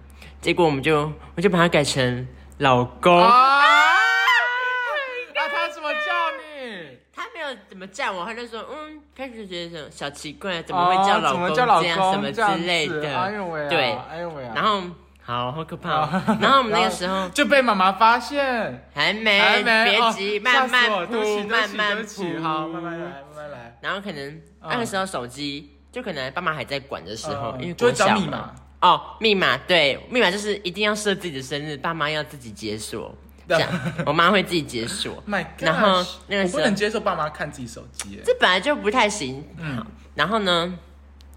[0.41, 2.27] 结果我们就我就把它改成。
[2.61, 3.19] 老公。
[3.19, 3.63] 啊，
[5.35, 5.99] 那他怎么叫
[6.37, 6.99] 你？
[7.15, 13.19] 他没有怎么叫我，他就说嗯，开始觉得小奇怪，怎么会叫老公这样什么之类的？
[13.19, 14.83] 哎呦喂，对，哎呦喂，然后
[15.23, 16.07] 好好可怕。
[16.39, 23.79] 然后我们那个时候 就被妈妈发现，还没，别急，慢慢铺，慢慢铺，好，慢慢来，慢慢来。
[23.81, 28.55] 然后可能那个时候手机就可能爸妈还在管的时候，因为就找密码。
[28.81, 33.15] 哦，密码对，密码就是一定要设自己的生日，爸妈要自己解锁，
[33.47, 33.69] 这样
[34.07, 35.23] 我妈会自己解锁。
[35.59, 39.45] 然后那个时候不能接受爸妈看自己手机，这本来就不太行。
[39.59, 40.79] 嗯，然后呢，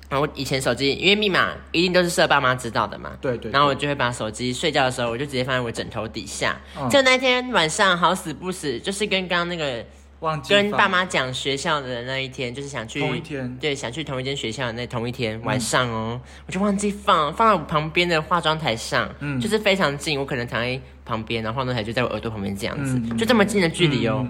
[0.07, 3.51] 然后以前手机因为密码一定都是设爸妈知道的嘛，对对。
[3.51, 6.59] 然后我就会把手机睡觉的时候，我就直接放在我枕头底下。
[6.89, 9.85] 就那天晚上好死不死，就是跟刚刚那个。
[10.47, 24.25] 跟爸妈讲学校的那一天，就是想去同一天，对，想去同一间学校的那同一天晚上哦，我就忘记放，放在我旁边的化妆台上，嗯，就是非常近，我可能躺在旁边，然后化妆台就在我耳朵旁边这样子，就这么近的距离哦。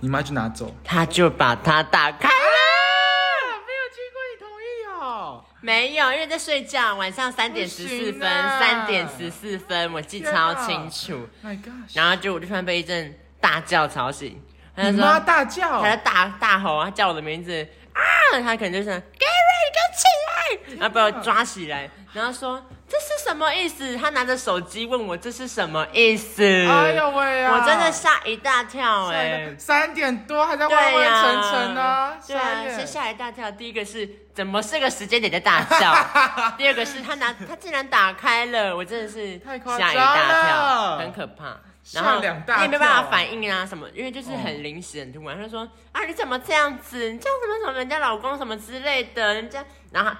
[0.00, 11.28] 你妈就拿走，他就把它打开了，没有经过你同意哦，没有，因为在睡觉，晚上三点十四分，三点十四分，我记超清楚。
[11.44, 11.72] My God！
[11.94, 14.40] 然后就我就突然被一阵大叫吵醒。
[14.74, 18.00] 你妈大叫，他在大大吼，他叫我的名字啊！
[18.42, 23.96] 他可能就是 Gary，你给我起来，然后把我抓起来，然后说这是什么意思？
[23.96, 26.44] 他拿着手机问我这是什么意思？
[26.44, 27.54] 哎呦喂啊！
[27.54, 29.54] 我真的吓一大跳哎！
[29.56, 33.50] 三点多还在昏昏沉沉呢，对啊，是吓一大跳。
[33.50, 36.52] 第一个是怎么这个时间点在大叫？
[36.58, 41.58] 第二个是他拿他竟然打开了，我真的是吓一大跳，很可怕。
[41.94, 43.88] 然后你也没办法反应啊，什么？
[43.94, 45.40] 因为就是很临时、很突然。
[45.40, 47.10] 他说：“啊，你怎么这样子？
[47.10, 49.32] 你叫什么什么人家老公什么之类的？
[49.34, 49.64] 人家……
[49.90, 50.12] 然后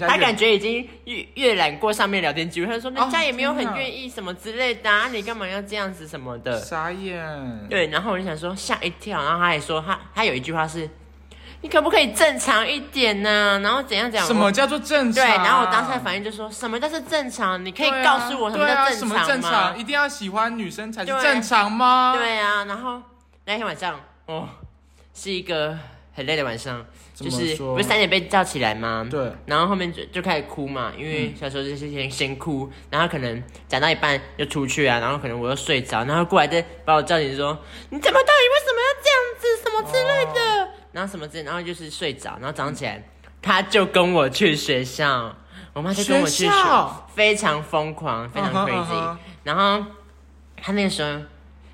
[0.00, 6.58] 他感觉已经阅阅览过上面聊天记录，他说人家也没有很愿意什么之类的啊，你干嘛要这样子什么的？
[6.60, 7.66] 傻眼。
[7.68, 10.88] 对，然后我就想说吓一跳，然后他也说他他有一句话是。
[11.62, 13.60] 你可不可以正常一点呢？
[13.62, 14.26] 然后怎样讲？
[14.26, 15.22] 什么叫做正常？
[15.22, 17.62] 对，然后我当下反应就说什么叫做正常？
[17.62, 19.74] 你可以告诉我什么叫正常吗？
[19.76, 22.14] 一定要喜欢女生才是正常吗？
[22.16, 23.02] 对啊，然后
[23.44, 24.48] 那天晚上哦，
[25.12, 25.76] 是一个
[26.14, 26.82] 很累的晚上，
[27.20, 29.06] 就是不是三点被叫起来吗？
[29.10, 37.58] 对，然后后面就就开始哭嘛，因为小时候就是先先哭，然后可能讲到一半就出去啊，然后可能我又睡着，然后过来再把我叫醒说
[37.90, 40.68] 你怎么到底为什么要这样子什么之类的。
[40.92, 43.00] 然后什么之类，然后就是睡着，然后早上起来，
[43.40, 45.32] 他就跟我去学校，
[45.72, 49.16] 我妈就跟我去学校，非常疯狂，非常 crazy。
[49.44, 49.86] 然后
[50.60, 51.20] 他那个时候，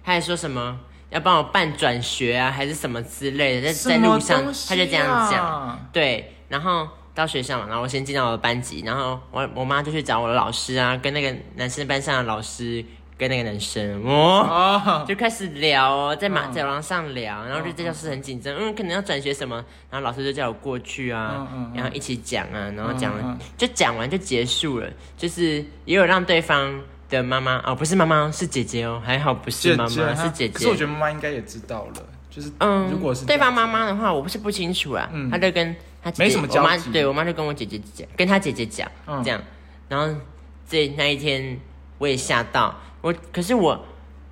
[0.05, 0.79] 他还说什么
[1.11, 5.88] 要帮我办转学啊，还是什么之类的，在在路上他就这样讲。
[5.92, 12.85] 对，然后到学校嘛，然后我先进到我的班级，然后我我妈就去找我的老师啊，跟那个男生班上的老师。
[13.19, 19.57] 跟那个男生哦，就开始聊哦，在马走廊上聊，然后就在教室很紧张，嗯，可能要转学什么，
[19.88, 27.62] 然后老师就叫我过去啊，然后一起讲啊，然后讲了就讲完就结束了，就是也有让对方的妈妈。
[27.66, 38.90] 哦，不是妈妈是姐姐哦，还好不是妈妈是姐姐，可是我觉得妈妈应该也知道了，就是嗯，如果是对方妈妈的话，我不是不清楚啊，她就跟她没什么我妈对我妈就跟我姐姐讲，跟她姐姐讲
[39.25, 39.40] 这样，
[39.88, 40.14] 然后
[40.69, 41.59] 这那一天
[41.99, 42.75] 我也吓到。
[43.03, 43.79] 我可是我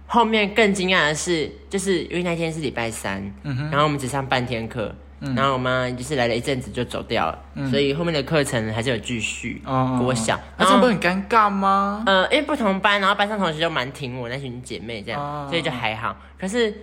[0.06, 4.92] 后面更惊讶的是，就是因为那天是礼拜三，然后我们只上半天课，
[5.34, 7.38] 然后我妈就是来了一阵子就走掉了，
[7.70, 9.62] 所以后面的课程还是有继续。
[9.66, 12.02] 我想，那这不很尴尬吗？
[12.06, 16.16] 呃，因为不同班，然后班上同学就蛮挺我那群姐妹这样，所以就还好。
[16.38, 16.74] 可是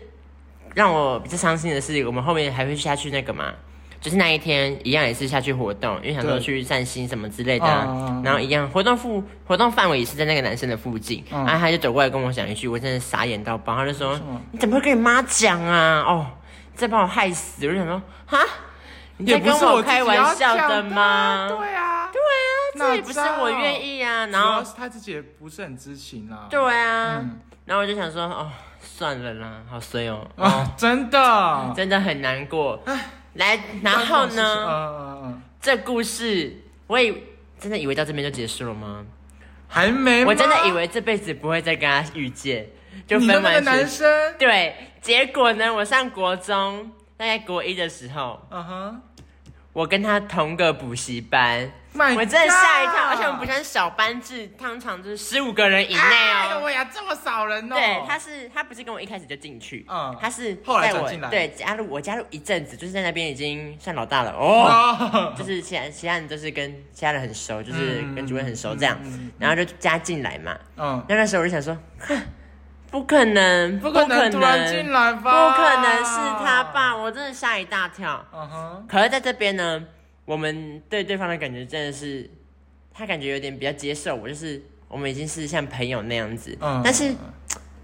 [0.73, 3.51] 让我比较伤心的是，我们后面还会下去那个嘛，
[3.99, 7.65] 就是那一天一样也是下去活动，因为想说去散心什么之类的，
[8.23, 14.19] 然后一样活动附活动范围也是在那个男生的附近，然后他就走过来跟我讲一句，我真的傻眼到爆，他就说
[14.51, 16.03] 你怎么会跟你妈讲啊？
[16.07, 16.25] 哦，
[16.81, 17.67] 再把我害死！
[17.67, 18.39] 我就想说哈。
[19.17, 21.45] 你在跟我开玩笑的吗？
[21.47, 24.25] 对啊，对啊，这也不是我愿意啊。
[24.25, 26.47] 然后他自己也不是很知情啊。
[26.49, 27.23] 对啊，
[27.65, 28.49] 然后我就想说，哦，
[28.81, 30.27] 算了啦，好衰哦。
[30.37, 32.81] 啊，真的，真的很难过。
[33.35, 34.65] 来，然后呢？
[35.23, 37.15] 嗯这故事我以
[37.59, 39.05] 真的以为到这边就结束了吗？
[39.67, 40.25] 还没。
[40.25, 42.67] 我真的以为这辈子不会再跟他遇见，
[43.05, 44.09] 就分完男生。
[44.39, 45.73] 对，结果呢？
[45.73, 49.01] 我上国中，大概国一的时候，嗯哼。
[49.73, 56.35] 我跟他同个补习班，我真的吓一跳，而且我们补习班小班制，通常就是十五个人以内哦。
[56.35, 57.75] 哎呦喂呀，这么少人哦！
[57.77, 68.99] 对，他是他不是跟我一开始就进去，嗯，他是后来进来，对，加入我加入一阵子，就是在那边已经算老大了哦，就是其他其他人都是跟其他人很熟，就是跟主任很熟这样，
[69.39, 72.21] 然后就加进来嘛，嗯，那那时候我就想说，哼。
[72.91, 75.49] 不可能，不可能突然进来吧？
[75.49, 76.95] 不可能是他爸？
[76.95, 78.23] 我真的吓一大跳。
[78.33, 78.85] 嗯哼。
[78.87, 79.81] 可是在这边呢，
[80.25, 82.29] 我们对对方的感觉真的是，
[82.93, 86.55] 他感觉有点比较接受我，就是我们已经是像朋友那样子。
[86.59, 86.81] 嗯。
[86.83, 87.15] 但是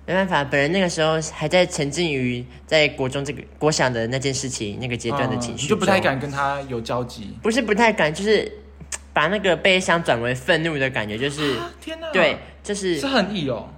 [0.06, 7.38] 没办法，本人那个时候还在沉浸于在国中这个国小的那件事情那个阶段的情绪，就不太敢跟他有交集。
[7.41, 8.52] 不是不太敢，就是
[9.13, 13.70] 把那个悲伤转为愤怒的感觉，就是天哪，对，就是是恨意哦。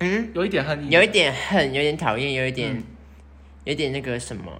[0.00, 2.82] 嗯，有一点恨，有一点恨，有点讨厌，有一点，
[3.64, 4.52] 有点那个什么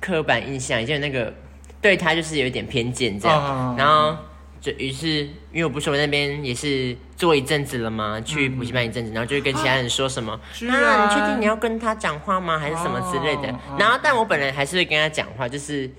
[0.00, 1.32] 刻板印象，就那个
[1.80, 3.74] 对他就是有一点偏见这样。
[3.78, 4.16] 然后
[4.60, 5.22] 就于是，
[5.52, 12.58] 因为我不是我那边也是做一阵子了嘛，去补习班一阵子，然后就会跟其他人说什么，啊，你确定你要跟他讲话吗？
[12.58, 13.48] 还是什么之类的？
[13.78, 15.90] 然后，但我本人还是会跟他讲话，就是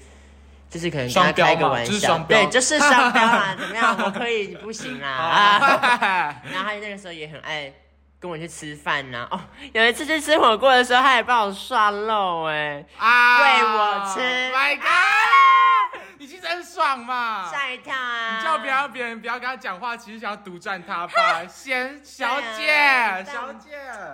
[0.69, 3.97] 就是可能跟他开个玩笑，对，就是双标嘛，怎么样？
[4.06, 5.58] 我可以，你不行啊。
[6.51, 7.73] 然后他那个时候也很爱。
[8.22, 9.28] 跟我去吃饭呐！
[9.32, 9.42] 哦，
[9.74, 14.20] 有一次去吃火锅的时候，他还帮我涮肉哎，啊，喂我吃
[14.54, 16.02] ，My God！
[16.20, 18.38] 你其实很爽嘛，吓一跳啊！
[18.38, 23.70] 你叫不要别人不要跟他讲话，其实想要独占他吧，先小姐，小姐。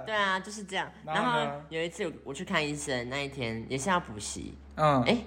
[0.05, 0.89] 对啊，就是这样。
[1.05, 5.17] 然后有一次我去看医生，那一天也是要补习，嗯，哎，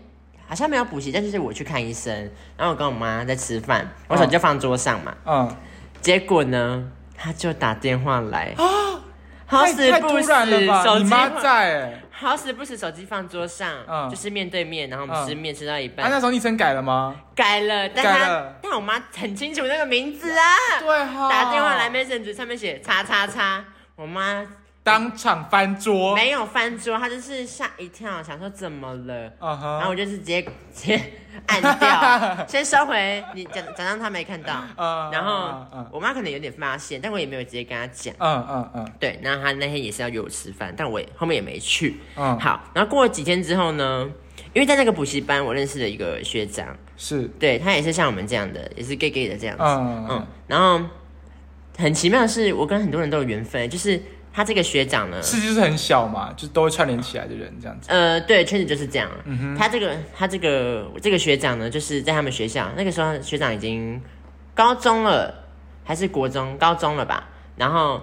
[0.49, 2.15] 好像没有补习，但就是我去看医生，
[2.57, 5.55] 然后我跟我妈在吃饭，我手机就放桌上嘛，嗯，
[6.01, 6.91] 结果呢？
[7.23, 8.55] 他就打电话来。
[8.57, 8.65] 啊，
[9.45, 10.33] 好死不死，
[10.83, 11.11] 手机
[11.43, 13.69] 在，好死不死，手机放桌上，
[14.09, 16.07] 就是面对面，然后我们吃面吃到一半。
[16.07, 17.15] 啊，那时候昵称改了吗？
[17.35, 23.63] 改了，但他但我妈很清楚那个名字啊，对哈，打电话来，message 上面写叉叉叉，
[23.97, 24.47] 我妈。
[24.83, 31.01] 当场翻桌，没有翻桌，他就是吓一跳，想说怎么了，然后我就是直接直接
[31.47, 34.65] 按掉， 先收回，你假假装他没看到，
[35.13, 44.11] 然后我妈可能有点发现，但我也没有直接跟他讲，嗯嗯嗯，对，然后他那天也是要约我吃饭，但我后面也没去，嗯，好，然后过了几天之后呢，
[44.55, 46.67] 因为在那个补习班，我认识了一个学长，
[46.97, 47.25] 是。
[47.39, 50.07] 对他也是像我们这样的，也是 gay gay 的这样子，嗯。
[50.11, 50.81] 嗯，然后
[51.77, 54.03] 很奇妙的是，我跟很多人都有缘分，就是。
[54.33, 57.89] 他这个学长呢，是就是很小嘛，就都会串联起来的人这样子。
[57.91, 59.11] 呃，对，确实就是这样。
[59.25, 64.01] 嗯哼，他这个他这个这个学长呢，就是在他们学校那个时候，学长已经
[64.55, 65.35] 高中了，
[65.83, 67.29] 还是国中高中了吧？
[67.57, 68.01] 然后，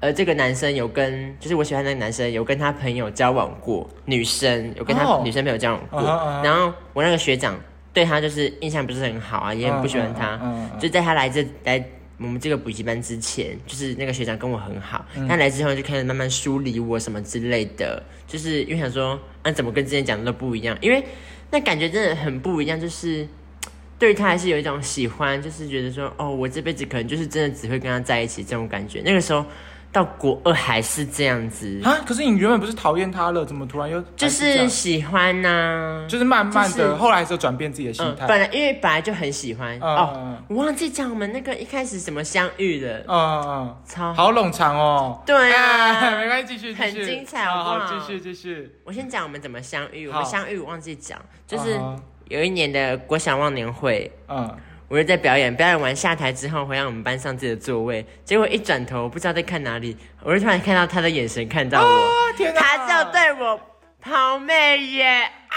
[0.00, 6.02] 呃，这个男生有跟，就是我喜欢那个男生有跟他朋友交往过，女生有跟他女生朋友交往过。
[6.44, 7.58] 然后我那个学长
[7.94, 10.38] 对他就是印象不是很好啊，也很不喜欢他。
[10.78, 11.82] 就在他来这来。
[12.18, 20.76] 我们这个补习班之前，就是那个学长跟我很好，他来之后就开始慢慢疏离我什么之类的，就是因为想说，啊，怎么跟之前讲的都不一样？
[20.80, 21.04] 因为
[21.50, 23.26] 那感觉真的很不一样，就是
[23.98, 29.00] 对他还是有一种喜欢，就是觉得说，哦，我这辈子可能就是真的只会跟他在一起这种感觉。
[29.04, 29.44] 那个时候。
[29.90, 31.96] 到国二还是这样子啊？
[32.06, 36.06] 可是你原本不是讨厌他了，怎么突然又就是喜欢呢？
[36.08, 38.26] 就是慢慢的，后来就转变自己的心态。
[38.26, 43.04] 本来因为本来就很喜欢哦，我忘记讲我们那个一开始怎么相遇的。
[43.08, 45.22] 嗯嗯，超好冗长哦。
[45.24, 47.86] 对啊，没关系，继续，很精彩，好不好？
[47.86, 48.70] 继续继续。
[48.84, 50.06] 我先讲我们怎么相遇。
[50.06, 51.80] 我们相遇我忘记讲，就是
[52.28, 54.10] 有一年的国小忘年会。
[54.28, 54.54] 嗯。
[54.88, 63.60] 我就在表演，表演完下台之后回到我们班上自己的座位，结果一转头不知道在看哪里，我就突然看到他的眼神看到我，他就对我
[64.00, 65.56] 抛媚眼啊！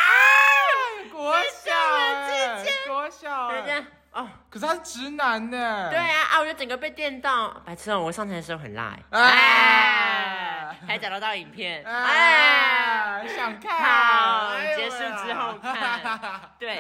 [1.14, 1.72] 国小，
[2.88, 5.90] 国小，人家哦，可是他是直男呢。
[5.90, 8.02] 对啊，啊，我就整个被电到，白痴哦！
[8.02, 10.76] 我上台的时候很辣哎。
[10.88, 16.80] 还找得到影片，哎，想看，好，结束之后看，对，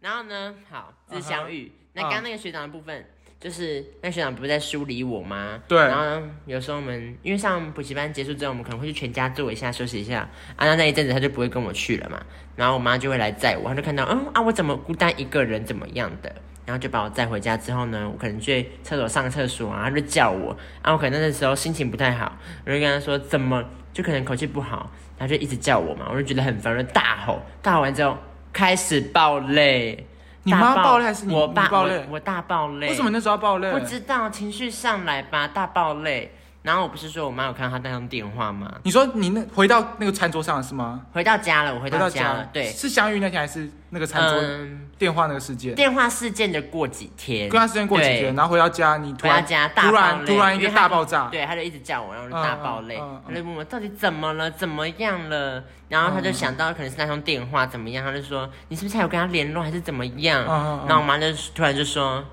[0.00, 3.04] 然后呢，好，这是相遇，那刚刚那个学长的部分。
[3.40, 5.60] 就是那学长不是在梳理我吗？
[5.66, 5.76] 对。
[5.76, 10.20] 然后有时候我们因为上补习班结束之后，我们可能会去全家坐一下休息一下。
[10.54, 12.22] 啊，那那一阵子他就不会跟我去了嘛。
[12.54, 16.32] 然后我妈就会来载我，她就看到嗯啊我怎么孤单一个人怎么样的，
[16.64, 20.56] 然后就把我载回家之后呢，我可能去厕所上厕所啊，她就叫我。
[20.80, 22.32] 啊，我可能那时候心情不太好，
[22.64, 28.16] 我就跟他说怎么就可能口气不好，他就一直叫我嘛，我就觉得很烦，就大吼，大吼完之后
[28.52, 30.06] 开始爆泪。
[30.44, 32.04] 你妈爆泪还是你爆泪？
[32.10, 32.88] 我大爆泪。
[32.88, 33.70] 为什么那时候要爆泪？
[33.70, 36.32] 不知道，情绪上来吧，大爆泪。
[36.62, 38.72] 然后我不是说我妈有看到他那通电话吗？
[38.84, 41.00] 你说你那回到那个餐桌上了是吗？
[41.12, 42.48] 回到家了，我回到家了。
[42.52, 44.40] 对，是相遇那天还是那个餐桌
[44.96, 45.74] 电话那个事件？
[45.74, 47.48] 电话事件的过几天？
[47.50, 52.96] 电话事件过几天，然后回到家你突然家突然突然一个大爆炸，对，他就一直叫我，然后就大爆泪，
[53.26, 55.64] 他就问我到底怎么了，怎么样了？
[55.88, 60.44] 然后他就想到可能是那通电话怎么样，他就说你是不是还有跟他联络还是怎么样？
[60.86, 62.24] 然后我妈就突然就说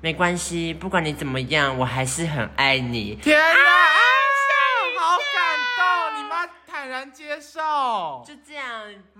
[0.00, 3.16] 没关系，不管你怎么样，我还是很爱你。
[3.16, 3.90] 天哪！
[6.66, 7.60] 坦然接受，
[8.24, 8.64] 就这样，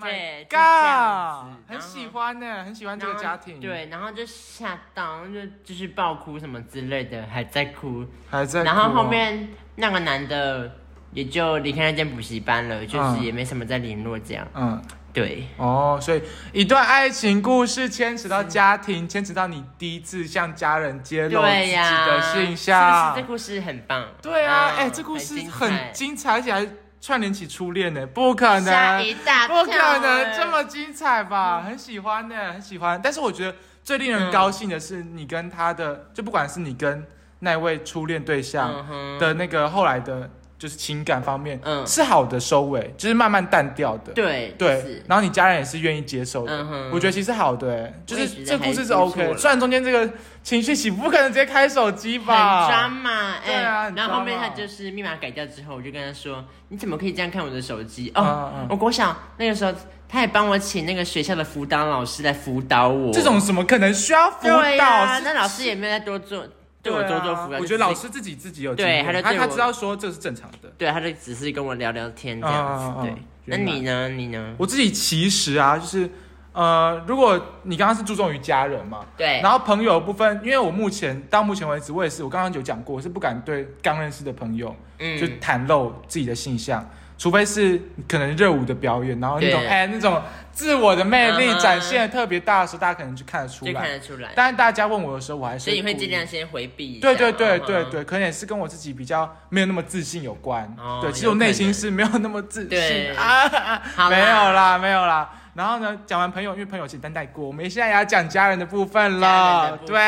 [0.01, 10.75] 对，这样很喜欢呢，很喜欢这个家庭，对，然后就吓到，就就是爆哭什么之类的，还在哭，还在，然后后面那个男的
[11.12, 26.66] 也就离开那间补习班了，就是也没什么再联络这样，嗯，对，哦，所以一段爱情故事牵扯到家庭，牵扯到你第一次向家人揭露自己的形象，这故事很棒，对啊，哎，这故事很精彩，而且还。
[27.03, 28.07] 串联起初恋呢？
[28.09, 29.03] 不可能，
[29.49, 31.62] 不可能这么精彩吧？
[31.62, 33.01] 很喜欢呢，很喜欢。
[33.03, 37.03] 但是我觉得最令人高兴的是，你跟他的，就不管是你跟
[37.38, 38.87] 那位初恋对象
[39.18, 40.29] 的那个后来的。
[40.61, 45.03] 就是情感方面，嗯，是好的收尾，就是慢慢淡掉的，对对。
[45.09, 49.35] 然后你家人也是愿意接受的，我觉得其实好的，就是这故事是 OK。
[49.38, 50.07] 虽然中间这个
[50.42, 52.66] 情绪起伏，不可能直接开手机吧？
[52.66, 53.88] 很装嘛，对啊。
[53.96, 59.73] 然后后面他就是密码改掉之后，我就跟他说：“你怎么可以这样看我的手机？”哦，我国小那个时候，
[60.07, 63.11] 他也帮我请那个学校的辅导老师来辅导我。
[63.14, 65.18] 这种怎么可能需要辅导啊？
[65.20, 66.46] 那老师也没有再多做。
[66.83, 67.14] 对我多
[67.59, 73.03] 我觉得老师自己自己有对，他他知道说这是正常的，对，他就只是跟我聊聊天这样子。
[73.03, 73.14] 对，
[73.45, 74.09] 那你呢？
[74.09, 74.55] 你呢？
[74.57, 76.09] 我自己其实啊，就是
[76.53, 86.88] 呃，如果你刚刚是注重于家人嘛，对，然后朋友部分，因为我目前到目前为止，我也是，我刚刚有讲过，我是不敢对刚认识的朋友，嗯，就袒露自己的性向。
[87.20, 87.78] 除非是
[88.09, 93.72] 可能热舞的表演，然后那种哎那种自我的魅力展现的特别大的时候，大家可能就看得出来。
[93.72, 94.30] 就看得出来。
[94.35, 96.98] 但是大家问我的时候，我还是所以你会尽量先回避。
[96.98, 100.74] 对对对对对，可能也是跟我自己比较没有那么自信有关。
[101.02, 104.09] 对，其实我内心是没有那么自信啊。
[104.09, 105.30] 没有啦，没有啦。
[105.52, 109.76] 然后呢，讲完朋友，因为朋友简单带过，我们现在也要讲家人的部分了。
[109.85, 110.00] 对。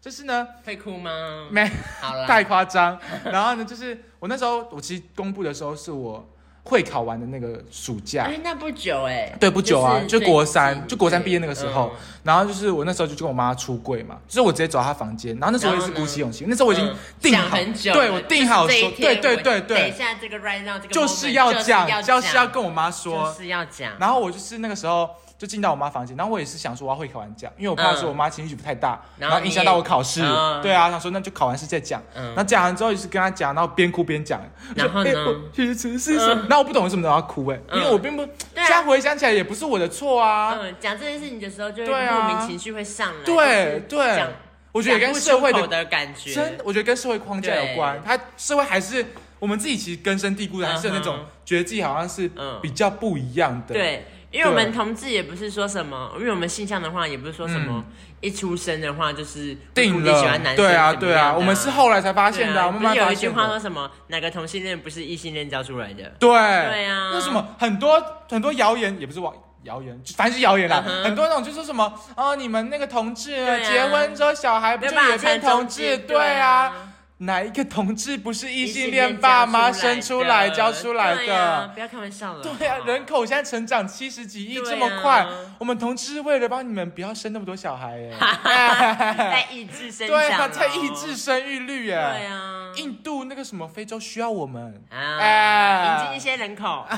[0.00, 1.10] 就是呢，会哭吗？
[1.50, 1.66] 没，
[1.98, 3.00] 好了，太夸张。
[3.24, 6.26] 然后呢，就是我那时候，我其实公布的时候是我
[6.62, 8.24] 会考完的那个暑假。
[8.24, 9.30] 哎，那不久哎。
[9.38, 11.92] 对，不久啊，就国三，就国三毕业那个时候。
[12.22, 15.36] 然后就是我那时候就跟我妈出柜嘛，就是我直接走她房间。
[15.36, 17.54] 然后那时候也是鼓起勇气，那时候我已经定好，
[17.92, 19.78] 对我定好说，对对对对。
[19.78, 23.92] 等一下这个 right now 这个就是要讲，就是要跟我妈说，就是要讲。
[24.00, 25.10] 然后我就是那个时候。
[25.44, 30.22] 就进到我妈房间，然后我也是想说我要会考完讲，因为我怕说我妈情绪不太大，然后影响到我考试。
[30.62, 32.02] 对啊，想说那就考完试再讲。
[32.34, 34.40] 那讲完之后就是跟她讲，然后边哭边讲。
[34.74, 35.10] 然后呢？
[35.52, 36.46] 其实是什么？
[36.48, 38.22] 那我不懂为什么都要哭哎，因为我并不
[38.54, 40.56] 现在回想起来也不是我的错啊。
[40.58, 43.24] 嗯，讲这件事情的时候就会莫名情绪会上来。
[43.26, 44.24] 对对，
[44.72, 48.00] 我觉得跟社会的感觉，真我觉得跟社会框架有关。
[48.02, 49.04] 他社会还是
[49.38, 52.30] 我们自己其实根深蒂固的，还是那种觉得自己好像是
[52.62, 53.74] 比较不一样的。
[53.74, 54.06] 对。
[54.34, 57.84] 因为我们同志也不是说什么，因为我们性向的话也不是说什么，
[58.20, 62.66] 一出生的话就是定了喜欢男生，对啊对啊，我们是后来才发现的。
[62.66, 66.02] 我们有一句话说什么，哪个同性恋不是异性恋教出来的？
[66.18, 70.82] 对对啊，为什么很多很多谣言也不是网谣言，反正是谣言啦。
[71.04, 73.30] 很多那种就说什么哦，你们那个同志
[73.64, 75.98] 结婚之后小孩不就也变同志？
[75.98, 76.90] 对啊。
[77.18, 81.68] 哪一个同志不是异性恋爸妈生出来教出来的？
[81.72, 82.42] 不要开玩笑了。
[82.42, 85.24] 对啊，人口现在成长七十几亿这么快，
[85.58, 87.96] 我们同志为了帮你们不要生那么多小孩，
[88.42, 92.60] 哎，在抑制生对啊，在抑制生育率，耶，对啊。
[92.76, 96.84] 印度那个什么非洲需要我们啊，引进一些人口。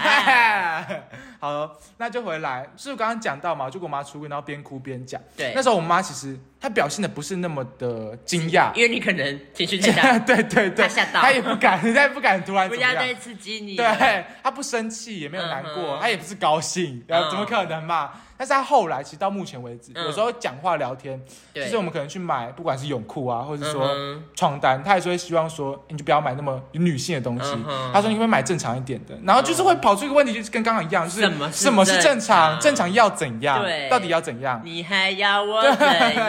[1.39, 5.21] 好，那就回来，是我刚刚讲到嘛，就跟我妈出轨，然后边哭边讲。
[5.37, 13.77] 对，那时候我妈其实她表现的不是那么的惊讶，因为你可能情绪太大， 对对对，他吓到，他也不敢，他也不敢突然 不要再刺激你。
[13.77, 18.11] 对，他不生气，也没有难过，他也不是高兴，然后怎么可能嘛？
[18.39, 21.21] 但是他后来其实到目前为止，有时候讲话聊天，
[21.55, 23.91] 就是我们可能去买，不管是泳裤啊，或者说
[24.35, 27.57] 床单，他也是会希望说，你就不要买那么女性的东西。
[27.93, 31.21] 他说你会买正常一点的，然后就是会跑出一个问题，就是跟刚刚一样，就是
[31.53, 32.61] 什么是正常？
[32.61, 33.59] 正常要怎样？
[33.89, 34.61] 到底要怎样？
[34.65, 35.71] 你还要我怎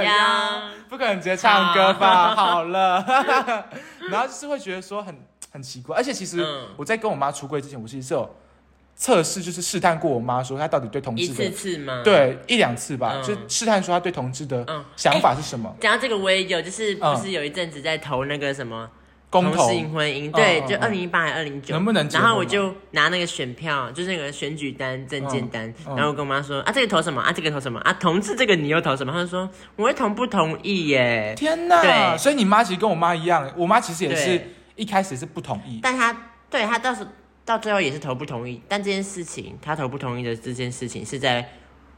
[0.04, 0.70] 样？
[0.90, 2.34] 不可能直接唱歌吧？
[2.36, 3.04] 好了，
[4.10, 5.14] 然后就是会觉得说很
[5.52, 6.46] 很奇怪，而且其实
[6.78, 8.30] 我在跟我妈出柜之前，我其实是有。
[9.00, 12.02] 测试就是试探过我妈，说她到底对同志的一次次吗？
[12.04, 15.72] 对，一两次吧，就试探说她对同志的想法是什么。
[15.80, 18.90] 讲到这个我也有，就是不是有一阵子在投那个什么
[19.30, 20.32] 同性婚姻？
[20.32, 21.76] 对，就二零一八还是二零九？
[21.76, 22.10] 能不能？
[22.10, 27.22] 然后我就拿那个选票，就是那个选举单、证件单，然后我跟我妈说啊，这个投什么？
[27.22, 27.80] 啊，这个投什么？
[27.82, 29.14] 啊，同志这个你又投什么？
[29.14, 31.36] 她就说我会同不同意耶。
[31.38, 31.84] 天哪！
[31.84, 34.42] 对，所以你妈其实跟我妈一样，我妈其实也是
[34.76, 37.06] 一开始是不同意，但她对她倒是。
[37.48, 41.48] 到最后也是投不同意，但这件事情他投不同意的这件事情是在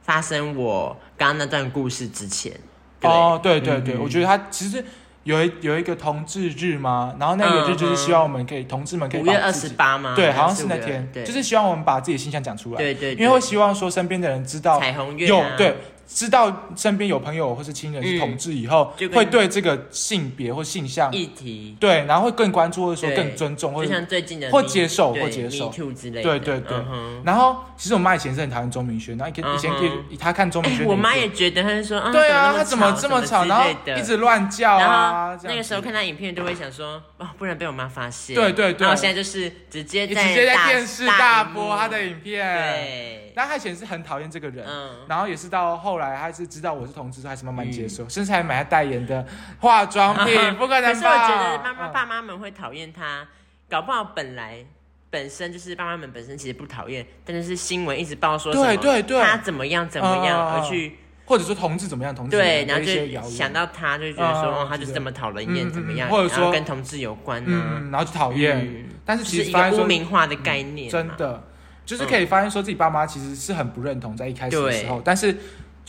[0.04, 2.54] 发生我刚刚那段故事之前。
[3.02, 4.86] 哦，对对对，我觉得他其实
[5.24, 7.16] 有一有一个同志日吗？
[7.20, 10.14] 然后那个日就是希望我们可以同志们可以五月二十八吗？
[10.16, 12.78] 对，好像是那天，就是希望我们把自己的形象讲出来。
[12.78, 15.76] 对对，因为会希望说身边的人知道彩虹月有对。
[16.12, 26.78] 知道身边有朋友或是亲人是同志以后，会对这个性别或性向议题，对，然后会更关注，或者说更尊重，或者像最近的或接受或接受之类，对对对。
[27.24, 29.72] 然后其实我妈以前是很讨厌钟明轩，然后以前
[30.10, 35.38] 以她看钟明轩，我妈也觉得，她就说，对啊，他怎么这么吵，然后一直乱叫啊。
[35.43, 38.36] 那个时候看他影片都会想说，哦，不能被我妈发现。
[38.36, 38.88] 对对对。
[38.88, 42.43] 然后现在就是直接直接在电视大播他的影片。
[42.43, 43.34] 对。
[43.36, 44.66] 但她以前是很讨厌这个人，
[45.07, 46.74] 然后也是到后来，他是知道。
[46.74, 49.26] 我是同志，还是慢慢接受，甚至还买他代言的
[49.60, 50.93] 化妆品， 不可能吧？
[50.93, 53.28] 可是我觉得妈妈爸妈们会讨厌他，
[53.70, 54.66] 搞不好本来
[55.12, 71.43] 本身就是爸妈们本身其实不讨厌，但是是新闻一直报说对对对，他怎么样怎么样而去，或者说同志怎么样同志对，然后就想到他就觉得说他就是这么讨人厌怎么样，或者说跟同志有关呢，然后就讨厌，但是其实一个污名化的概念，真的
[71.86, 75.36] 就是可以发现说自己爸妈其实是很不认同在一开始的时候，但是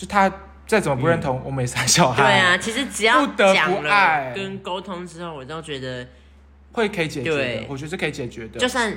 [0.00, 0.32] 就他。
[0.66, 2.22] 再怎么不认同，我们也是小孩。
[2.22, 6.06] 对啊，其实只要讲了跟沟通之后，我都觉得
[6.70, 7.66] 会可以解决的。
[7.68, 8.60] 我觉得是可以解决的。
[8.60, 8.94] 就算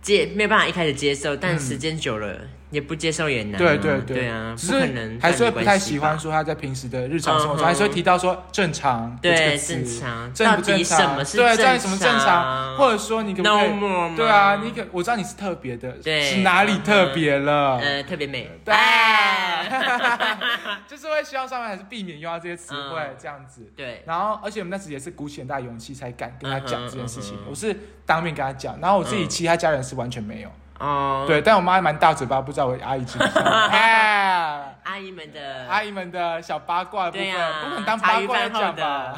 [0.00, 2.40] 接没有办法一开始接受，但时间久了。
[2.74, 11.24] 也不接受也难，对对对，对啊，只是还是会不太喜欢说他在平时的日常生活中，还是会提到说正常，对正常，正不正常？
[11.24, 12.76] 对，到底什么正常？
[12.76, 14.16] 或者说你可不可以？
[14.16, 17.78] 对啊，你可我知道你是特别的，是哪里特别了？
[17.78, 18.74] 呃，特别美，对，
[20.88, 23.70] 就是会希望上面还是避免用到这些词汇这样子。
[23.76, 30.50] 对，然后而且我们那时也是鼓起很大勇气才敢跟他讲这件事情，我是当面跟他讲，然后我自己其他家人是完全没有。
[30.78, 33.42] 哦，对，但我妈还蛮大嘴巴，不知道我阿姨知不知道。
[33.70, 37.26] 哎，阿姨们的阿姨们的小八卦部分，
[37.62, 39.14] 不可能当八卦讲吧。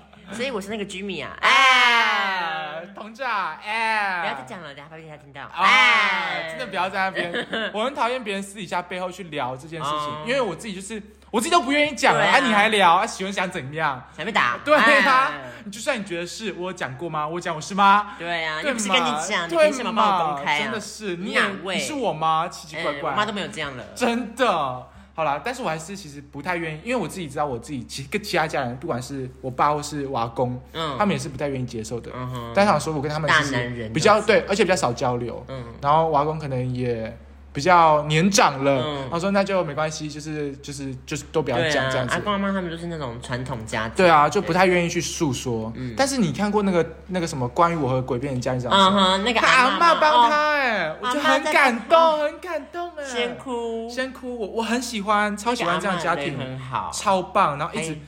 [0.30, 5.40] 所以我是那个居民啊，哎，同志啊，哎，不要再讲了，等下怕被他听到。
[5.54, 7.32] 哎，真的不要在那边，
[7.72, 14.02] 我很讨厌别人私底下背后去聊这件事情，因为我自己就是我自己都不愿意讲了，啊，你还聊，啊，喜欢想怎样？
[14.16, 14.58] 想被打？
[14.64, 15.32] 对啊，
[15.64, 17.28] 你就算你觉得是我讲过吗？
[17.28, 18.14] 我讲我是吗？
[18.18, 20.62] 对啊，对不是跟你讲，你凭什么帮我公开啊？
[20.62, 21.76] 真的是你哪位？
[21.76, 22.48] 你是我吗？
[22.48, 24.86] 奇奇怪怪，我妈都没有这样了，真的。
[25.14, 32.10] 好啦，但是我还是其实不太愿意，因为我自己知道我自己其实跟其他家人，不管是我爸或是我阿公，嗯，他们也是不太愿意接受的。
[32.14, 35.44] 嗯哼，但想说我跟他们其实比较对，而且比较少交流。
[35.48, 37.14] 嗯，然后我阿公可能也。
[37.58, 42.14] 比较年长了，他说那就没关系，就是就是就是都不要讲这样子。
[42.14, 45.72] 阿公阿妈他们就是那种传统家庭，对啊，就不太愿意去诉说。
[45.96, 49.20] 但是你看过那个那个什么关于我和鬼变的家，你知道吗？
[49.24, 53.90] 那个阿妈帮他哎，我就很感动，很感动哎，先哭。
[53.90, 57.98] 先哭，我我很喜欢，超喜欢这样家庭，很好，超棒，然后一直。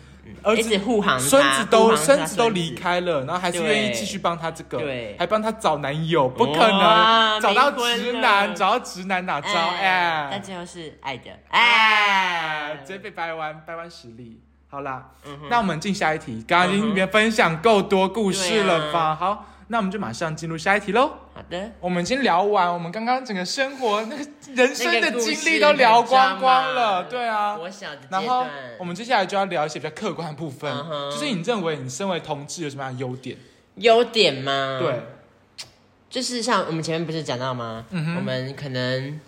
[0.43, 4.81] 儿子护航，孙子都孙子都离开了，然后还是愿意继续帮他这个，
[5.19, 9.49] 还帮他找男友，不可能找到直男，找到直男哪招？
[9.49, 14.41] 哎，但最后是爱的，哎，直接被掰弯，掰弯实力。
[14.69, 15.11] 好啦，
[15.49, 19.15] 那我们进下一题，刚刚已经分享够多故事了吧？
[19.15, 19.47] 好。
[19.73, 21.13] 那我们就马上进入下一题喽。
[21.33, 27.57] 好的，我们已经聊完，我们刚刚整个生活那个人生的经历都聊光光了，对啊。
[28.11, 28.45] 然后
[28.79, 30.69] 我们接下来就要聊一些比较客观的部分，
[31.13, 33.37] 就是你认为你身为同志有什么样的优点？
[33.77, 34.81] 优点吗？
[34.83, 35.03] 对，
[36.11, 37.85] 就是像我们前面不是讲到吗？
[37.93, 39.21] 我们可能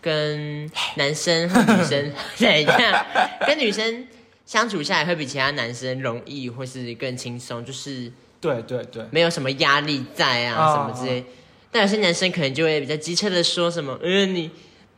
[0.00, 3.06] 跟男生和女生 怎样，
[3.46, 4.06] 跟女生
[4.46, 8.10] 相处下来会比其他男生容易，或是更轻松，就是
[8.46, 11.24] 对对对，没有什么压力在啊，什么之类。
[11.70, 14.50] 但有些男生可能就会比较机车的说什么，因为你。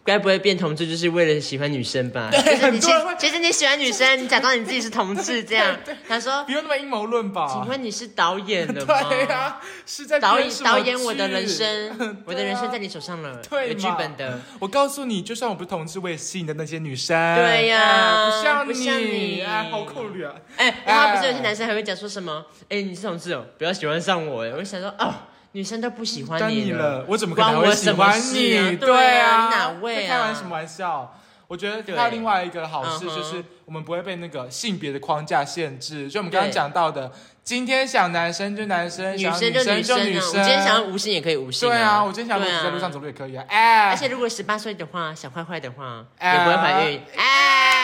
[0.04, 2.30] 该不会变同志就是为了喜欢女生吧？
[2.32, 2.80] 其实你
[3.18, 5.76] 其实你喜欢女生，你假装你自己是同志这样。
[6.08, 7.46] 他说不用那么阴谋论吧？
[7.52, 9.02] 请问你是导演的吗？
[9.10, 13.36] 对呀，是在导演导演我的人生， 我的人生在你手上了。
[13.50, 14.40] 对，有剧本的。
[14.58, 17.14] 我告诉你，就算我不是同志，我也吸引的那些女生。
[17.36, 18.30] 对呀，
[18.64, 20.34] 不像你，哎，好酷绿啊！
[20.56, 22.46] 哎，然后不是有些男生还会讲说什么？
[22.70, 24.50] 哎，你是同志哦，不要喜欢上我哎！
[24.52, 25.12] 我就想说哦。
[25.58, 28.76] 女生都不喜欢你了，我怎么可能会喜欢你？
[28.76, 30.08] 对啊，哪位啊？
[30.08, 31.12] 开玩什么玩笑？
[31.48, 36.08] 我觉得还有另外一个好事，就是我们不会被那个性别的框架限制。
[36.08, 37.10] 就我们刚刚讲到的，
[37.42, 39.98] 今天想男生就男生，女生就女生。
[39.98, 41.68] 我今天想要无性也可以无性。
[41.68, 43.44] 对啊，我今天想在路上走路也可以啊。
[43.48, 47.00] 哎，而且如果十八岁的话，想坏坏的话，也不会怀孕。
[47.16, 47.77] 哎，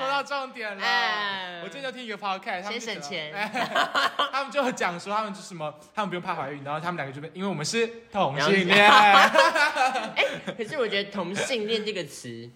[0.00, 1.62] 说到重点了。
[1.62, 3.30] 我今天就听一个 podcast，先省钱。
[4.32, 8.90] 他们就讲说，他们就什么，他们不用怕怀孕，然后他们两个就被，因为我们是同性恋。
[8.90, 10.24] 哎，
[10.56, 12.48] 可是我觉得同性恋这个词，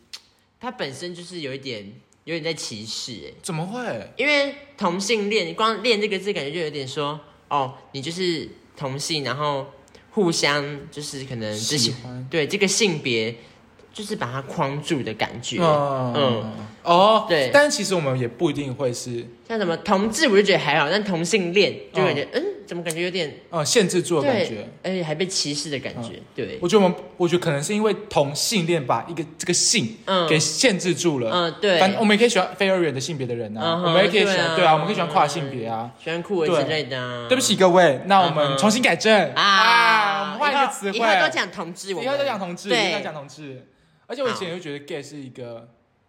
[0.58, 1.92] 它本身就是有一点，
[2.24, 3.12] 有点在歧视。
[3.26, 4.10] 哎，怎么会？
[4.16, 9.70] 因为同性恋，光“恋”这个字，感觉就有点说，哦，你就是同性，然后
[10.12, 13.36] 互相就是可能喜欢，对这个性别。
[13.94, 39.32] 就是把它框住的感觉，嗯，哦，对，但是其实我们也不一定会是像什么同志，我就觉得还好，但同性恋就感觉，嗯，怎么感觉有点，呃，限制住的感觉，而且还被歧视的感觉，对，我觉得我们，我觉得可能是因为同性恋把一个这个性，嗯，给限制住了，嗯，对，反正我们也可以喜欢非二元的性别的人啊，我们也可以喜欢，对啊，我们可以喜欢跨性别啊，喜欢酷儿之类的，对不起各位，那我们重新改正。
[39.34, 43.66] 啊，我们换一个词汇，以后都讲同志，以后都讲同志，以后讲同志。
[44.06, 45.68] 而且我以前也会觉得 gay 是一个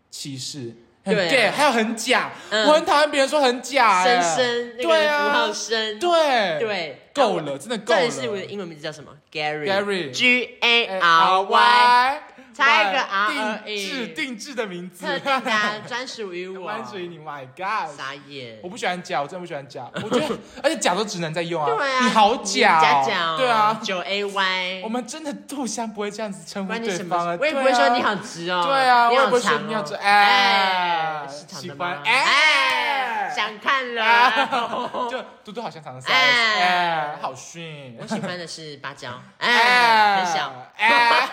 [0.10, 0.74] 歧视，
[1.04, 8.02] 很 gay，还有很假，我很讨厌别人说很假，深深，对啊，符号深，对对，够了，真的够了。
[8.02, 12.22] 这是我的英文名字叫什么？Gary Gary G A R Y。
[12.56, 17.26] 猜一个 R 定制定制的名字，特定的专属于我， 专属于你。
[17.26, 18.60] My God，傻眼！
[18.62, 19.90] 我不喜欢假，我真的不喜欢假。
[19.96, 21.66] 我觉得， 而且假都只能在用啊。
[21.76, 23.36] 对啊，你好假，假假。
[23.36, 24.82] 对啊，九 A Y。
[24.84, 27.36] 我们真的互相不会这样子称呼对方啊。
[27.40, 28.64] 我也不会说你好直哦。
[28.64, 30.02] 对啊，我也不会说你好长哦。
[30.04, 35.10] 哎，喜欢哎，想看了。
[35.10, 37.98] 就嘟嘟好像长得哎，好逊。
[38.00, 41.28] 我喜欢的是芭蕉，哎，很小，哎，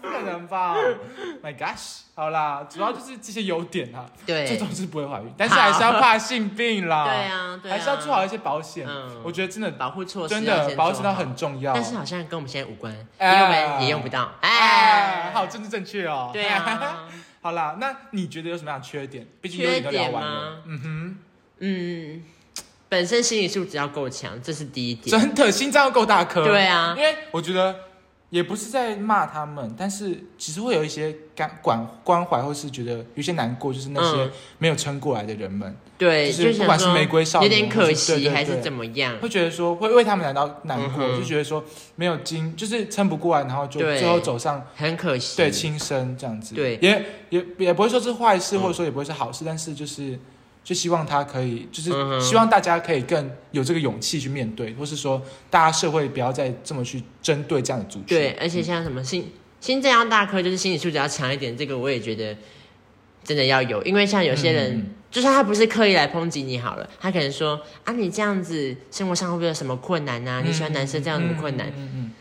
[0.00, 0.76] 不可能吧？
[1.42, 9.22] My gosh，好啦，主要就是这些优点啊，对，最终是不会怀孕，但是还是要怕性病啦，对啊，还是要做好一些保险，嗯。
[9.24, 17.08] 我觉得真的保护措施真的保险到很重要，但是好像跟我们现在无关，因为我们也用不到，哎，好政治正确哦，对啊，
[17.40, 19.26] 好啦，那你觉得有什么样的缺点？
[19.40, 20.56] 毕竟优点吗？
[20.66, 21.18] 嗯哼，
[21.60, 22.22] 嗯，
[22.88, 27.87] 本身心理素质要够强，这是第一点，真的心脏要够大颗，对啊，因为我觉得。
[28.30, 35.74] 也不是在骂他们，但是其实会有一些感关关怀，或是觉得有些难过，就是那些没有撑过来的人们。
[35.96, 41.64] 对，就是不管是玫瑰少年，有点可惜还是怎么样，会觉得说会为他们感到难过，就觉得说
[41.96, 46.54] 没有经，就是撑不过来，然后就最后走上很可惜，对轻生这样子。
[46.54, 50.18] 对，也也也不会说是坏事，或者说也不会是好事，但是就是。
[50.68, 51.90] 就希望他可以，就是
[52.20, 58.08] 希望大家可以更有这个勇气去面对，或是说大家社会不要再这么去针对这样的族群。
[58.08, 62.36] 对，而且像什么心心这样大科，就是心理素质要强一点，这个我也觉得
[63.24, 63.82] 真的要有。
[63.82, 70.42] 因为像有些人，就算他不是刻意来抨击你好了，他可能说啊，你这样子生活上会不会有什么困难啊？
[70.44, 71.66] 你喜欢男生这样子困难？
[71.78, 72.12] 嗯嗯。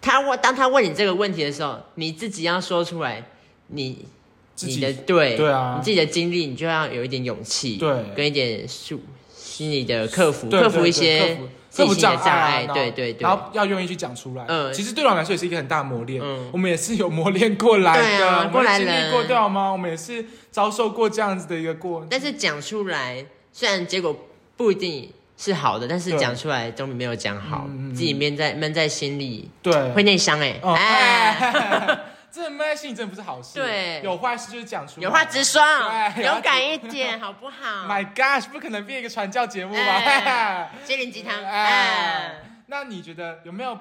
[0.00, 3.24] 他问，当他问你这个问题的时候，你自己要说出来，
[3.66, 4.06] 你。
[4.66, 9.00] 你的对对啊，你自己的经历，你就要有一点勇气，对，跟一点数
[9.36, 11.38] 心理的克服，克服一些
[11.74, 14.44] 克服障碍，对对对，然后要愿意去讲出来。
[14.48, 16.20] 嗯，其实对我来说也是一个很大磨练。
[16.22, 19.70] 嗯，我们也是有磨练过来的，过来经历过，对吗？
[19.70, 22.04] 我们也是遭受过这样子的一个过。
[22.10, 24.16] 但是讲出来，虽然结果
[24.56, 27.68] 不一定是好的，但是讲出来总比没有讲好。
[27.94, 30.58] 自己闷在闷在心里，对，会内伤哎。
[32.28, 32.30] 哎。
[32.30, 33.54] 这闷在心里真的不是好事。
[33.54, 35.62] 对，有坏事就是讲出来，有话直说，
[36.22, 40.70] 勇敢一点， 好不好？My gosh，不可能变一个传教节目吧？
[40.84, 41.34] 心灵鸡汤。
[42.66, 43.78] 那你觉得有没有？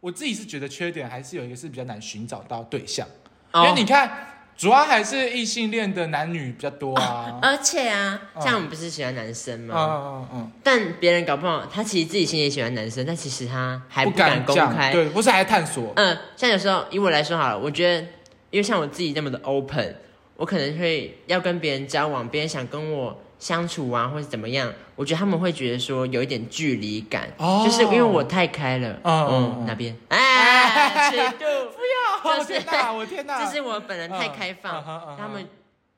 [0.00, 3.06] 我自己是觉得缺点还是有一个是比较难寻找到对象，
[3.54, 4.29] 因为你看。
[4.60, 7.34] 主要还是异性恋的男女比较多啊。
[7.40, 9.74] 而且啊，像我们不是喜欢男生吗？
[9.74, 10.52] 嗯嗯嗯。
[10.62, 15.94] 但别人搞不好，他其实自己心里喜欢男生，但其实他还不敢公开，对，不是还探索。
[15.96, 18.06] 嗯，像有时候以我来说好了，我觉得，
[18.50, 19.96] 因为像我自己那么的 open，
[20.36, 23.18] 我可能会要跟别人交往，别人想跟我。
[23.40, 27.26] 相处啊，或者怎么样，我觉得他们会觉得说有一点距离感，
[27.64, 28.98] 就是因为我太开了。
[29.02, 29.96] 嗯，哪边？
[30.08, 31.44] 哎，尺度
[32.22, 34.82] 不要，天哪，我天哪，这是我本人太开放，
[35.18, 35.48] 他们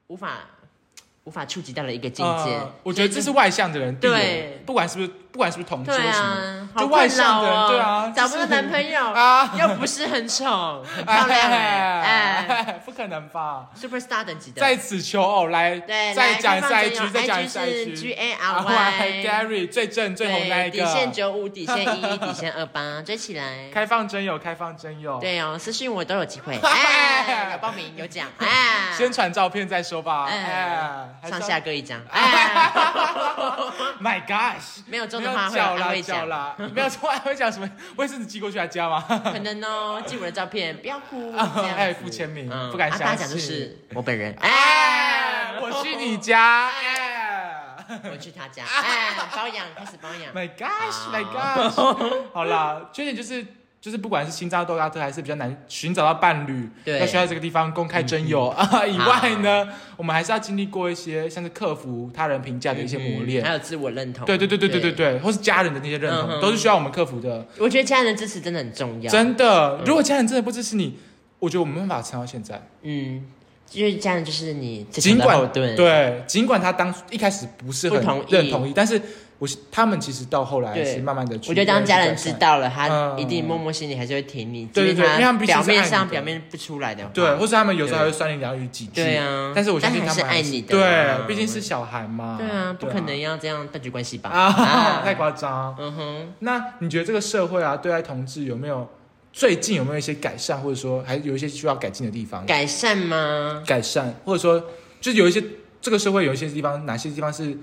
[0.07, 0.39] 无法。
[1.25, 11.51] 无法触及到了一个境界，我觉得这是外向的人对，不管是不是不管是不是同桌什么，就外向的人对啊，找不到男朋友啊，又不是很丑， 很漂亮
[12.03, 31.09] 哎，不可能吧？Super Star 等级的，在此求偶来，再讲下一句，再讲下一句，G A R Y Gary 最正最红那一个，底线九五，底线一一，底线二八，追起来，开放真友，开放真友，对哦，私信我都有机会， 哎，有报名有奖，哎，宣传照片再说吧，哎。
[31.29, 31.99] 上下各一张。
[32.11, 32.71] 哎。
[34.03, 34.83] My gosh！
[34.87, 37.69] 没有中的话会安慰奖啦，没有说安慰奖什么？
[37.97, 39.05] 卫生纸寄过去还加吗？
[39.09, 41.33] 可能哦，寄我的照片， 不要哭。
[41.37, 43.39] 哎，附签名，不敢相信。
[43.39, 44.35] 是我本人。
[44.41, 46.71] 哎，我去你家。
[48.11, 48.65] 我去他家。
[48.69, 50.33] 哎，保养，开始保养。
[50.35, 52.23] My gosh！My gosh！
[52.33, 53.45] 好啦，缺点就是。
[53.83, 64.25] 就是不管是新扎多拉特还是比较难寻找到伴侣，要需要这个地方公开征友啊以外呢，我们还是要经历过一些像是克服他人评价的一些磨练，还有自我认同。
[64.25, 67.45] 对对对对对对对，或是家人的那些认同，都是需要我们克服的。
[67.59, 69.11] 我觉得家人的支持真的很重要。
[69.11, 70.97] 真的，如果家人真的不支持你，
[71.41, 72.65] 我觉得我们没办法撑到现在。
[72.83, 73.27] 嗯，
[73.73, 79.03] 因为家人就是你尽管对，尽管他当一开始不是很认同意，但是。
[79.43, 84.67] 我他们其实到后来是慢慢的，我觉得当家人知道了，他一定默默心里还是会挺你。
[84.67, 89.03] 对对对，因为他们表面上表面不出来的，对，或是他们有时候还会酸言两语几句。
[89.03, 92.37] 对啊，但是我相信他们是爱你的，对，毕竟是小孩嘛。
[92.39, 94.31] 对啊，不可能要这样断绝关系吧？
[94.31, 95.75] 啊， 太夸张。
[95.77, 98.89] 嗯哼，那你觉得这个社会啊，对待同志有没有
[99.33, 102.47] 最近有没有一些改善，或者说还有一些需要改进的地方？
[102.47, 103.61] 改善吗？
[103.67, 104.61] 改善，或者说
[105.01, 105.43] 就是有一些
[105.81, 107.59] 这个社会有一些地方，哪些地方是？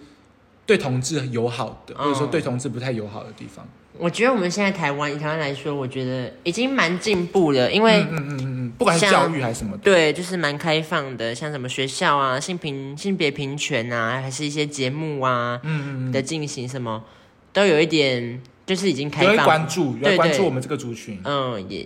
[0.70, 3.68] 对同志友好的，或者说对同志不太友好的地方，
[3.98, 17.04] 我觉得我们现在台湾以台湾来说，我觉得已经蛮进步了，因为嗯嗯嗯嗯，不管是教育还是什么，对，就是蛮开放的，像什么学校啊，性平性别平权啊，还是一些节目啊，嗯嗯的进行什么，
[17.52, 19.44] 都有一点就是已经开放。
[19.44, 21.84] 关注，对关注我们这个族群，嗯，也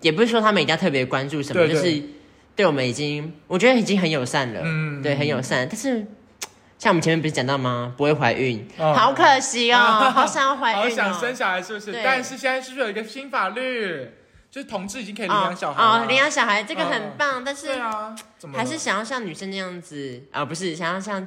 [0.00, 2.02] 也不是说他们一定要特别关注什么，就是
[2.56, 6.04] 对我们已经，我觉得已经很友善了，嗯，对，很友善，但是。
[6.78, 7.94] 像我们前面不是讲到吗？
[7.96, 9.78] 不会怀孕，好可惜哦，
[10.14, 12.02] 好想要怀孕，好想生小孩，是不是？
[12.04, 14.10] 但是现在是不是有一个新法律，
[14.50, 17.80] 就是同志已经可以领养小孩哦，领养小孩这个很棒，但是
[18.54, 21.26] 还是想要像女生那样子啊，不是想要像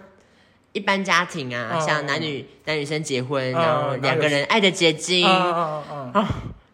[0.71, 5.25] 一般家庭啊，像男女男女生结婚，然后两个人爱的结晶。
[5.25, 5.83] 啊。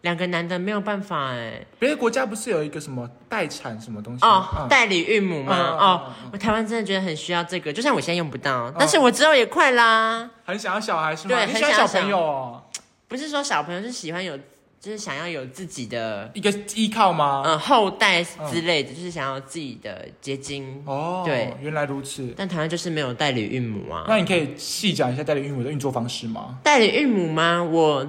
[0.06, 5.76] 两个男的没有办法哎，别的国家不是有一个什么代产什么东西哦，代理孕母吗？
[5.80, 10.30] 哦，我台湾真的觉得很需要这个，就像我现在用不到，但是我之后也快啦。
[10.44, 11.34] 很想要小孩是吗？
[11.34, 12.62] 对，很想要小朋友哦。
[13.08, 14.38] 不是说小朋友是喜欢有，
[14.78, 17.42] 就是想要有自己的一个依靠吗？
[17.44, 21.24] 嗯，后代之类的，就是想要自己的结晶哦。
[21.26, 22.32] 对，原来如此。
[22.36, 24.04] 但台湾就是没有代理孕母啊。
[24.06, 26.58] 那你可以细讲一下代理孕母的运作方式吗？
[26.62, 27.60] 代理孕母吗？
[27.60, 28.06] 我。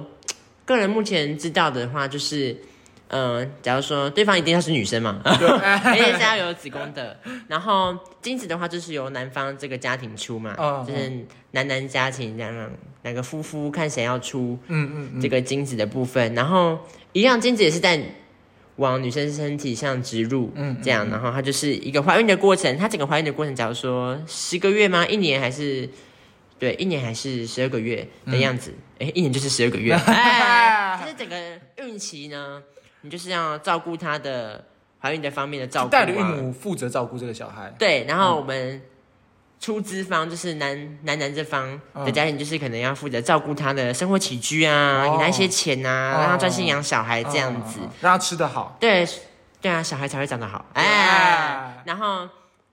[0.68, 2.54] 个人目前知道的话，就是，
[3.08, 10.54] 嗯，假如说对方一定要是女生嘛，而且 是要有子宫的，然后精子的话就是由男方这个家庭出嘛，
[10.86, 11.10] 就是
[11.52, 12.70] 男男家庭两
[13.02, 16.78] 两个夫妇看谁要出，嗯嗯，这个精子的部分，然后
[17.14, 17.98] 一样精子也是在
[18.76, 25.06] 往女生身体上植入，嗯，这样，然后它就是一个怀孕的过程，它整个怀孕的过程，假如说十个月吗？
[25.06, 25.40] 一年？
[25.40, 25.88] 还是？
[26.58, 29.96] 对，一年还是十二个月的样子，哎，一年就是十二个月。
[31.00, 31.36] 其实整个
[31.76, 32.62] 孕期呢，
[33.02, 34.64] 你就是要照顾她的
[35.00, 35.90] 怀孕的方面的照顾。
[35.90, 37.72] 代理孕母负责照顾这个小孩。
[37.78, 38.82] 对，然后我们
[39.60, 48.76] 出资方就是男男男这方的家庭，就是可能要负责照顾他的生活起居啊，给他一些钱啊，让他专心养小孩这样子，让他吃得好。
[48.80, 49.06] 对，
[49.60, 50.66] 对啊，小孩才会长得好。
[50.74, 52.28] 哎，然后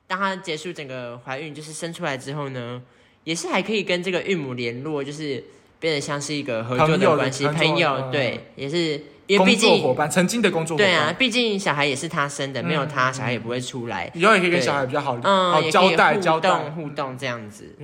[0.07, 2.81] 当他结束整个怀孕，就是生出来之后呢？
[3.25, 5.43] 也是还可以跟这个孕母联络，就是
[5.79, 16.51] 变得像是一个合作的关系，朋友对，也是因为毕竟伙伴，曾经的工作对啊，毕竟小孩也是他生的，没有他小孩也不会出来，以后也可以跟小孩比较好，嗯，好交代交代。
[16.69, 17.75] 互动这样子。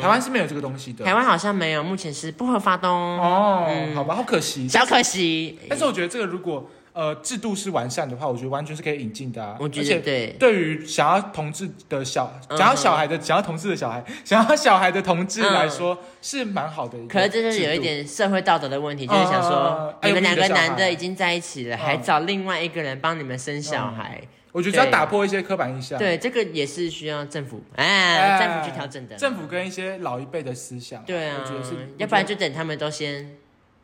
[0.00, 3.66] 台湾是没有这个东西的，台湾好像没有，目前是不合法的哦。
[3.94, 5.58] 好吧，好可惜，小可惜。
[5.68, 9.56] 但是我觉得这个如果呃制度是完善的话，我觉得完全是可以引进的。
[9.60, 16.98] 我觉得对，对于想要同志的小，想要小孩的，想要同志的小孩， 想要小孩的同志来说，是蛮好的。
[17.08, 24.20] 可是这就是有一点社会道德的问题，就是想说，你们两个男的已经在一起了，还找另外一个人帮你们生小孩。
[24.52, 29.14] 我觉得要打破一些刻板印象，对这个也是需要政府哎，政府去调整的。
[29.14, 33.36] 政府跟一些老一辈的思想，对啊，我觉得是，要不然就等他们都先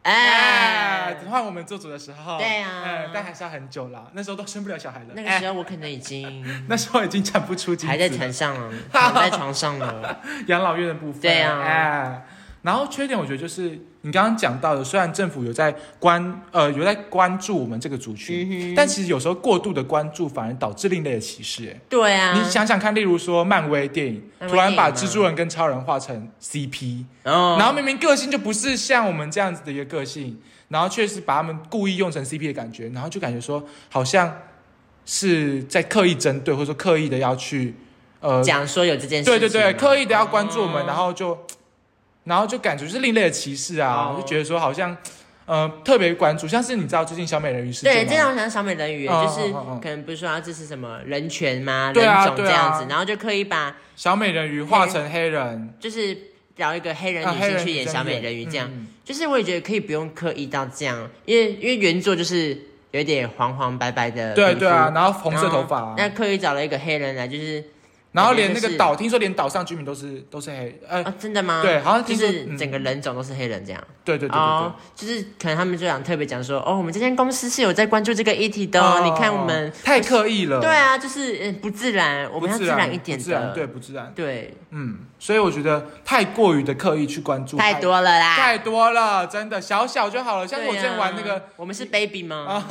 [0.07, 5.07] 哎，换我们做主的时候，对啊，但还是要很久了，那时候都生不了小孩了。
[5.15, 12.27] 那个时候我可能已经， 那时候已经产不出，还在床上了，躺在床上了， 养老院的部分，对啊，哎。
[12.67, 21.69] 然后缺点，我觉得就是你刚刚讲到的，虽然政府有在关呃有在关注我们这个族群，但其实有时候过度的关注反而导致另类的歧视。
[21.69, 30.37] 哎，对啊，你想想看，例如说漫威电影突然把蜘蛛人跟超人画成 CP，然后明明个性就不是像我们这样子的一个个性，
[30.67, 34.39] 然后确实把他们故意用成 CP 的感觉，然后就感觉说好像
[35.05, 37.77] 是在刻意针对，或者说刻意的要去
[38.19, 41.46] 呃讲说有这件事，对对对，刻意的要关注我们，然后就。
[42.27, 44.95] 然后就感觉是另类的歧视啊，就觉得说好像，
[45.47, 51.93] 呃，特别关注，像是你知道最近小美人鱼事件对，这样想小美人鱼就是可能不是说要支持什么人权吗？
[51.95, 56.19] 人种这样子，然后就可以把小美人鱼画成黑人，就是
[56.57, 58.69] 找一个黑人女性去演小美人鱼，这样，
[59.05, 62.59] 就是我也觉得可以不用刻意到这样，因为因为原作就是
[62.91, 67.63] 有点黄黄白白的，对对啊，然后红色头发，那刻意找了一个黑人来，就是。
[68.17, 71.61] 然后连那个岛，听说连岛上居民都是都是黑，呃，真的吗？
[71.63, 73.85] 对，好像就是整个人种都是黑人这样。
[74.05, 80.61] 对对对对对，就是可能他们就想特别讲说，哦，我们这间公司是有在关注这个议题的，你看我们太刻意了。
[80.61, 84.11] 对啊，就是不自然，我们要自然一点的，对，不自然。
[84.15, 90.49] 对，嗯，所以我觉得太过于的刻意去关注太多了啦，太多了，真的小小就好了。
[90.49, 92.65] 像我之前玩那个，我们是 baby 吗？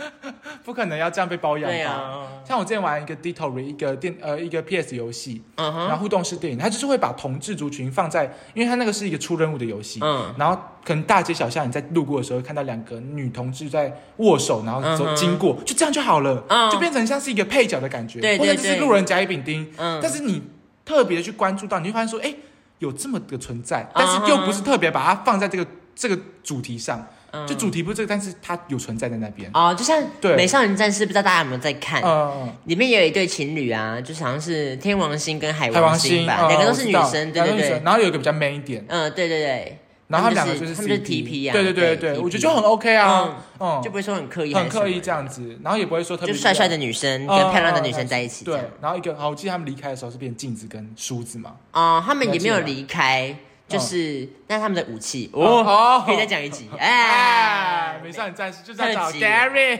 [0.64, 2.28] 不可能要这样被包养吧？
[2.46, 5.42] 像我之前玩一个 d i t o 一个电呃一个游戏。
[5.56, 8.24] 然后互动式电影，它就是会把同志族群放在，
[8.54, 20.42] 因为它那个是一个出任务的游戏，嗯，然后可能大街小巷你在路过的时候看到两个女同志在握手，然后走经过，就这样就好了，就变成像是一个配角的感觉，对或者是路人甲乙丙丁，嗯，但是你
[20.84, 22.34] 特别去关注到，你会发现说，哎，
[22.78, 27.06] 有这么个存在，但是又不是特别把它放在这个这个主题上。
[27.46, 29.74] 就主题不是这个，但是它有存在在那边哦。
[29.76, 30.02] 就像
[30.36, 32.02] 《美少女战士》，不知道大家有没有在看？
[32.02, 37.82] 嗯里面也有一对情侣啊，就是好像是天王星跟海王星吧，两个都是女生，对对对。
[37.84, 39.78] 然后有一个比较 man 一点，嗯，对对对。
[40.08, 48.58] 然后他们两个就是他们是 TP 啊，对对对对，我觉得就很 OK 啊，嗯，就不会说很刻意，很刻意这样子，然后也不会说特别就帅帅的女生跟漂亮的女生在一起，对。
[48.80, 53.36] 然后一个，好，我记得他们离开的时候是变镜子跟梳子嘛，哦，他们也没有离开。
[53.68, 55.30] 就是，那他们的武器。
[55.32, 56.68] 哦，可以再讲一集。
[56.78, 59.78] 哎，美少女战士就是要找 Gary，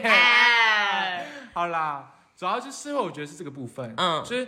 [1.53, 4.47] 好啦，主要就是我觉得是这个部分，嗯，就是。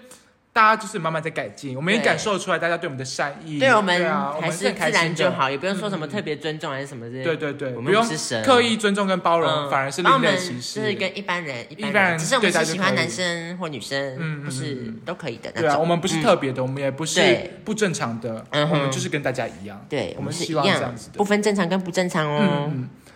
[0.54, 3.58] 大家就是慢慢在改进，我们也感受出来大家对我们的善意。
[3.58, 3.94] 对我们
[4.42, 7.24] 还是自然就好，也不用说什么特别尊重还是什么的。
[7.24, 10.82] 对对对，我们不是神，刻意尊重跟包容，反而是另类歧视。
[10.82, 15.50] 就是跟一般人一般人，只是我们是喜欢男生或女生，不是都可以的。
[15.54, 19.86] 对啊，我们不是特别的，我们也不是不正常的，我们就是跟大家一样。
[19.88, 22.70] 对，我们是希望这样子的，不分正常跟不正常哦。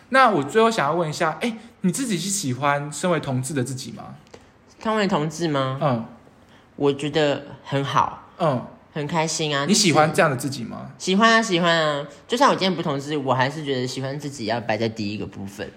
[0.08, 4.16] 那我最后想要问一下，哎，你自己是喜欢身为同志的自己吗？
[4.82, 5.78] 身为同志吗？
[5.82, 6.06] 嗯。
[6.76, 9.66] 我觉得很好，嗯，很开心啊。
[9.66, 10.92] 你喜欢这样的自己吗？
[10.98, 12.06] 喜欢啊，喜欢啊。
[12.28, 15.70] 就算我今天不同志，我还是觉得喜欢自己要摆在第一个部分，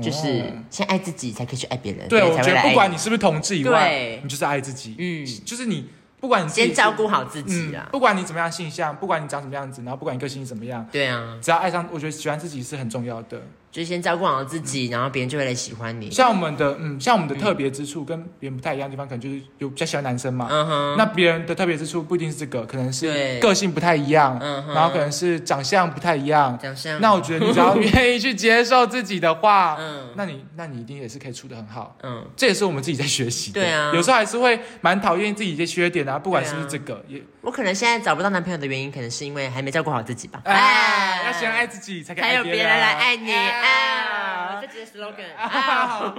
[0.00, 2.08] 就是先爱自己，才可以去爱别人。
[2.08, 4.94] 对，我觉得不管你是不是同志以外，你就是爱自己。
[4.98, 5.88] 嗯，就是你
[6.20, 13.42] 不管你先照顾好自己啊，不管你怎么样性向，不管你长什么样子，然后不管你个性怎么样，对啊，只要爱上，我觉得喜欢自己是很重要的。
[13.74, 16.08] 就先照顾好自己，然后别人就会来喜欢你。
[16.08, 20.46] 像我们的，嗯，像我们的特别之处跟别人不太一样的地方，可能就是有比较喜欢男生嘛。
[20.48, 20.94] 嗯哼。
[20.96, 24.74] 那别人的特别之处不一定是这个，可能是个性不太一样，嗯哼。
[24.76, 26.56] 然后可能是长相不太一样。
[26.62, 27.00] 长相。
[27.00, 31.96] 那我觉得你只要愿意去接受自己的话，嗯，那你那你一定也是可以处的很好。
[32.04, 32.24] 嗯。
[32.36, 33.60] 这也是我们自己在学习的。
[33.60, 33.90] 对啊。
[33.92, 37.20] 有时候还是会蛮讨厌自己一些缺点啊，不管是不是这个也。
[37.40, 40.40] 我可能现在找不到男朋友的原因，可能是因为还没照顾好自己吧。
[40.44, 43.32] 哎，要先爱自己，才可以有别人来爱你。
[43.64, 46.14] 啊，这是 slogan 啊，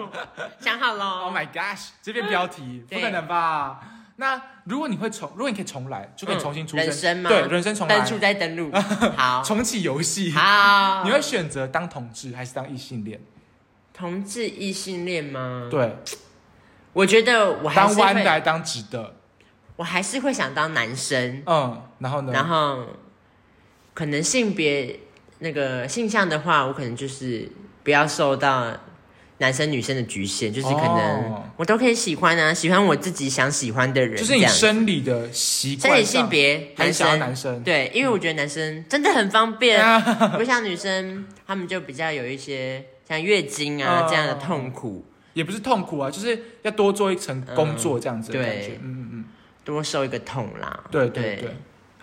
[0.59, 1.05] 想好了。
[1.21, 3.79] Oh my gosh，这边标题不可能吧？
[4.17, 7.29] 那如果你会重，如果你可以重来，就可以重新出生吗？
[7.29, 8.71] 对，人生重来，登出再登录。
[9.17, 10.31] 好，重启游戏。
[10.31, 13.19] 好，你会选择当同志还是当异性恋？
[13.93, 15.67] 同志异性恋吗？
[15.69, 15.97] 对，
[16.93, 19.15] 我觉得我还是当弯的还当直的。
[19.75, 22.31] 我还是会想当男生，嗯，然后呢？
[22.31, 22.85] 然后
[23.93, 24.97] 可能性别
[25.45, 27.47] 那个性向的话，我可能就是
[27.83, 28.75] 不要受到
[29.37, 39.79] 男生女生的局限，就是可能我都可以喜欢啊，喜欢我自己想喜欢的人，就是你生理的习惯，生理性别男生男生对，因为我觉得男生真的很方便，
[40.35, 49.25] 不像女生，他们就比较有一些像月经啊这样的痛苦，也不是痛苦啊，就是要多做一层工作这样子的感觉，嗯嗯嗯，
[49.63, 51.35] 多受一个痛啦，对对。
[51.35, 51.55] 对，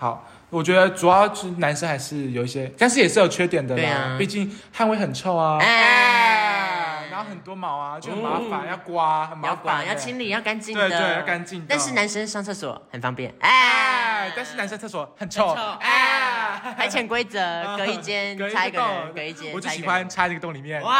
[0.02, 0.28] 好。
[0.50, 4.16] 我觉得主要是男生还是有一些，但是也是有缺点的啦。
[4.18, 11.64] 毕竟汗味很臭啊，哎，然后很多毛啊，就很麻烦，要刮，很麻烦，要清理，要干净的，对对，要干净。
[11.66, 17.40] 但是男生上厕所很方便，哎，但是男生厕所很臭，哎，还潜规则，
[17.78, 20.92] 隔一间插一个人，隔一间，我就喜欢插这个洞里面，哇，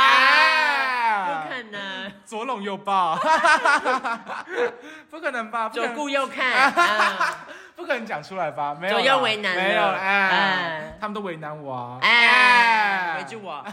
[1.71, 3.17] 能， 左搂右抱，
[5.11, 5.69] 不可能吧？
[5.69, 6.73] 左顾右看。
[7.75, 8.77] 不可能讲出来吧？
[8.79, 13.65] 没有，左右为难，没有，哎，他们都为难我，哎，围住我。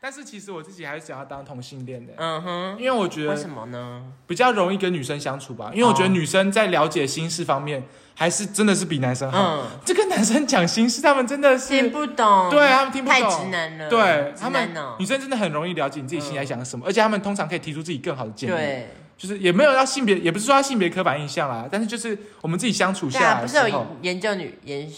[0.00, 4.02] 但是其实我自己还是想要当同性恋的，嗯哼，因为我觉得为什么呢？
[4.26, 7.84] 比较容易跟女生相处吧，因为我觉得女生在了解心事方面，
[8.14, 9.62] 还是真的是比男生好。
[9.84, 13.88] 这跟男生讲心事，他们真的是听不懂，对他们听不懂，太直男了。
[13.88, 18.52] 对他们，女生真的很容易了解你自己心里在想什么，而且他们通常可以提出自己更好的建议。
[18.52, 18.88] 对。
[19.16, 24.90] 就是也没有要性别，也不是说要性别刻板印象啦，但是就是我们自己相处下来不是有研究女研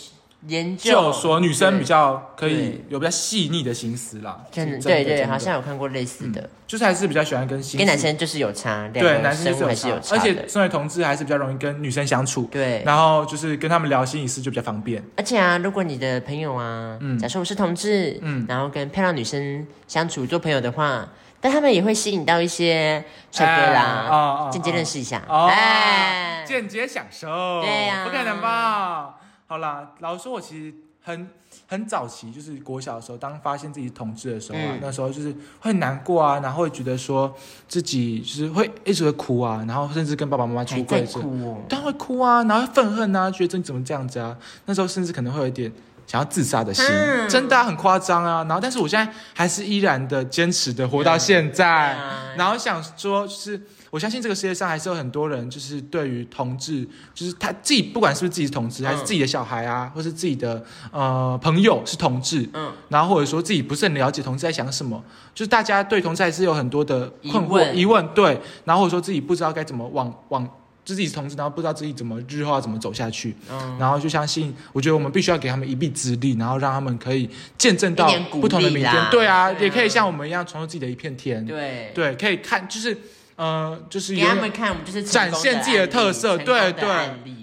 [0.46, 1.12] 研究。
[1.12, 4.44] 说女生比较可以有比较细腻的心思啦。
[4.50, 15.02] 真的对对，好像有看过类似的，就是还是比较喜欢跟跟男生就是有差，对男生还是有差，而且身为同志还是比较容易跟女生相处，对，然后就是跟他们聊心理事就比较方便。
[15.16, 21.08] 而且啊，如果你的朋友啊，嗯，假设我是同志，嗯，然后跟漂亮女生相处做朋友的话。
[21.38, 27.28] 但他们也会吸引到一些帅哥啦，间接认识一下，哎，间接享受，
[27.60, 29.16] 对呀，不可能吧？
[29.46, 31.28] 好啦，老实说，我其实很
[31.68, 37.32] 很早期，就是国小的时候，当发现自己同志的时候啊，那时候就是会难过啊，然后会觉得说
[37.68, 44.36] 自己就是会一直会哭啊，然后甚至跟爸爸妈妈出柜，哭，当然会哭啊，然后愤恨啊，觉得你怎么这样子啊？
[44.64, 45.72] 那时候甚至可能会有一点。
[46.08, 46.86] 想要自杀的心，
[47.28, 48.44] 真的很夸张啊！
[48.44, 51.98] 然后，但是我现在还是依然的坚持的活到现在。
[52.36, 53.60] 然后想说，就是
[53.90, 65.02] 我相信这个世界上还是有很多人，就是对于同志，就是他自己不管是不是自己是同志，还是自己的小孩啊，或是自己的呃朋友是同志，嗯，然后或者说自己不是很了解同志在想什么，
[65.34, 70.48] 就是大家对同志还是有很多的困惑疑问，对，然后或者说自己不知道该怎么往往。
[70.84, 73.34] 自己是同志，然后不知道自己怎么日后要怎么走下去，
[73.76, 77.28] 然后就相信，我觉得我们必须要给他们一臂之力，然后让他们可以
[77.58, 78.94] 见证到不同的明天。
[79.10, 81.44] 对啊，也可以像我们一样重塑自己的一片天。
[81.44, 81.90] 对。
[81.92, 82.96] 对，可以看，就是
[83.36, 86.36] 呃，就是给他们看，我们就是展现自己的特色。
[86.38, 86.86] 对对，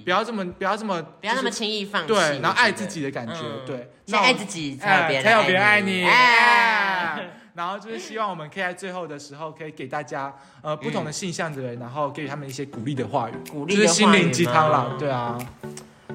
[0.04, 2.08] 不要这么不要这么不要那么轻易放弃。
[2.08, 3.36] 对，然后爱自己的感觉。
[3.66, 5.08] 对，先爱自己，才有
[5.44, 6.06] 别人爱你。
[7.56, 10.34] 然后就是希望我们可以在最后的时候，可以给大家
[10.64, 15.38] 呃不同的性向的人，然后给予他们一些鼓励的话语，鼓励就是心灵鸡汤啦，对啊。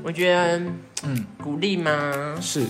[0.03, 0.59] 我觉得，
[1.05, 2.35] 嗯，鼓励吗？
[2.41, 2.67] 是，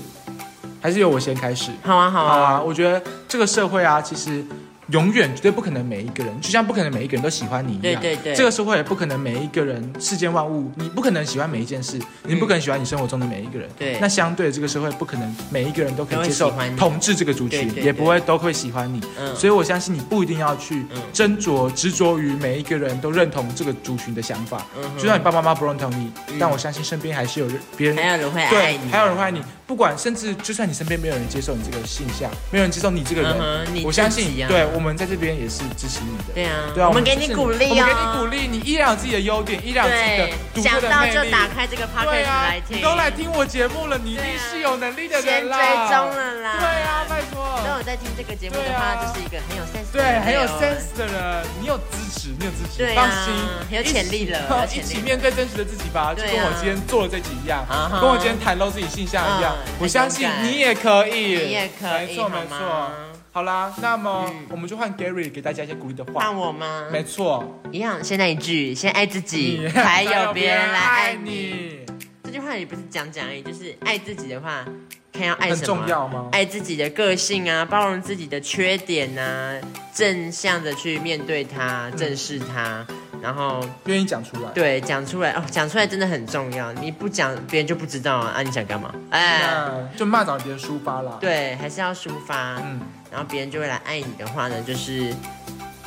[0.82, 1.70] 还是由我先开始？
[1.82, 2.60] 好啊好啊，好啊。
[2.60, 4.44] 我觉得这个社会啊，其实。
[4.90, 7.82] 永远绝对不可能每一个人，就像不可能每一个人都喜欢你一样。
[7.82, 8.34] 对对对。
[8.34, 13.68] 这个社会也不可能每一个人，世间万物，你不可能喜欢每一件事，你不可能喜欢你生活中的每一个人。
[13.78, 13.98] 对。
[14.00, 19.00] 那相对这个社会不可能每一个人都可以接受统治这个族群，也不会都会喜欢你。
[19.18, 19.34] 嗯。
[19.36, 24.64] 所以我相信你不一定要去斟酌执着于每一个人都认同这个族群的想法。
[24.76, 24.82] 嗯。
[24.96, 29.42] 就算你爸爸妈妈不认同你，但我相信身边还是有人别人还有人会爱你，还有人会爱你。
[29.68, 35.62] 不管甚至就算你身边没有人接受你这个性向，没有人接受你这个人，我相信对我们在这边也是。
[35.76, 41.12] 支持你的，对啊，对啊，我们给你鼓励，我们给你鼓励，你依然有自己的优点，依然有自己的独特的魅力。
[41.12, 45.58] 想到就打开这个 podcast 来听，你都来听我节目了，你一定是有能力的人啦。
[45.58, 47.46] 先追踪了啦，对啊，拜托。
[47.62, 51.46] 都有在听这个节目的话，就是一个很有 sense，对，很有 sense 的人。
[51.60, 53.34] 你有支持，你有支持，放心，
[53.68, 57.62] 很有潜力了，一起面对真实的自己吧，就跟我今天做的这集一样，
[58.00, 62.90] 跟我今天袒露自己性向一样，我相信你也可以，你也可以，没错没错。
[63.30, 66.20] 好啦，那么我们就换 Gary 给大家一些鼓励的话。
[66.20, 66.86] 换我吗？
[66.90, 68.02] 没错，一样。
[68.02, 71.80] 现在一句，先爱自己，才 有别人来爱你。
[72.24, 74.64] 这句话也不是讲讲而已，就是爱自己的话，
[75.12, 75.56] 看要爱什么？
[75.56, 76.28] 很重要吗？
[76.32, 79.54] 爱自己的个性啊，包容自己的缺点啊，
[79.94, 82.84] 正向的去面对它，正视它，
[83.22, 84.50] 然后愿意讲出来。
[84.54, 86.72] 对，讲出来哦，讲出来真的很重要。
[86.74, 88.32] 你不讲，别人就不知道啊。
[88.36, 88.94] 啊，你想干嘛？
[89.10, 91.18] 哎，就骂找别人抒发啦。
[91.20, 92.56] 对，还是要抒发。
[92.56, 92.80] 嗯。
[93.10, 95.14] 然后别人就会来爱你的话呢，就是，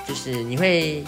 [0.07, 1.03] 就是你会，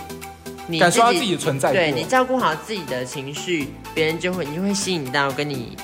[0.68, 5.76] 你感受到自己的存在，对你照顾好自己的情绪，别人就会，你就会吸引到跟你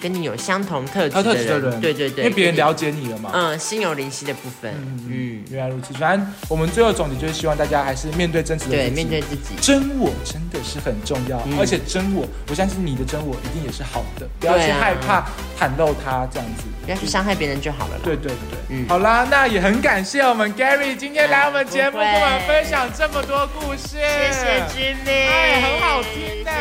[0.00, 3.30] 跟你有相同特质的人，对对对，因为别人了解你了嘛。
[3.32, 4.72] 嗯，心有灵犀的部分。
[5.08, 5.92] 嗯，原来如此。
[5.94, 11.38] 反正我们最后总结就是希望大家还是面对真实的自己，面对自己，真我真的是很重要。
[11.58, 15.26] 而且真我，我相信你的真我一定也是好的，不要去害怕
[15.58, 17.98] 袒露它这样子，不要去伤害别人就好了。
[18.04, 26.52] 对对对，嗯，好啦，那也很感谢我们 Gary 今天来我们节目跟我们分享这么多故事，谢谢 Jimmy，哎，很好听的。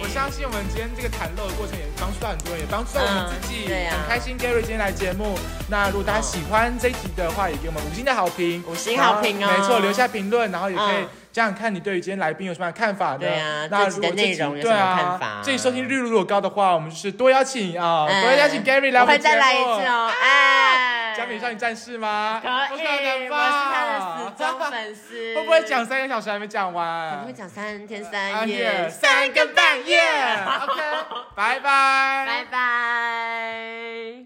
[0.00, 5.38] 我相信我们今天这个袒露的过程也帮助到很多人，也帮助到我们自己，很开心 Gary 今天来节目。
[5.68, 11.04] 那如果大家喜欢这一集的话，也给我们五星的好评，五星好评哦，没错，留下评论，然后也可以。
[11.34, 13.18] 这样看你对于今天来宾有什么看法呢？
[13.18, 15.40] 对啊，那如果内容有什么看法？
[15.42, 19.34] 这己收听率如果高的话，我们就是多邀请啊，多邀请 Gary 来我们节目。
[19.34, 22.40] 再来一次哦，哎，加美少女战士吗？
[22.40, 25.34] 可以，我是他的死忠粉丝。
[25.34, 27.10] 会不会讲三个小时还没讲完？
[27.10, 29.98] 可能会讲三天三夜，三更半夜。
[30.62, 30.80] OK，
[31.34, 34.22] 拜拜，拜拜。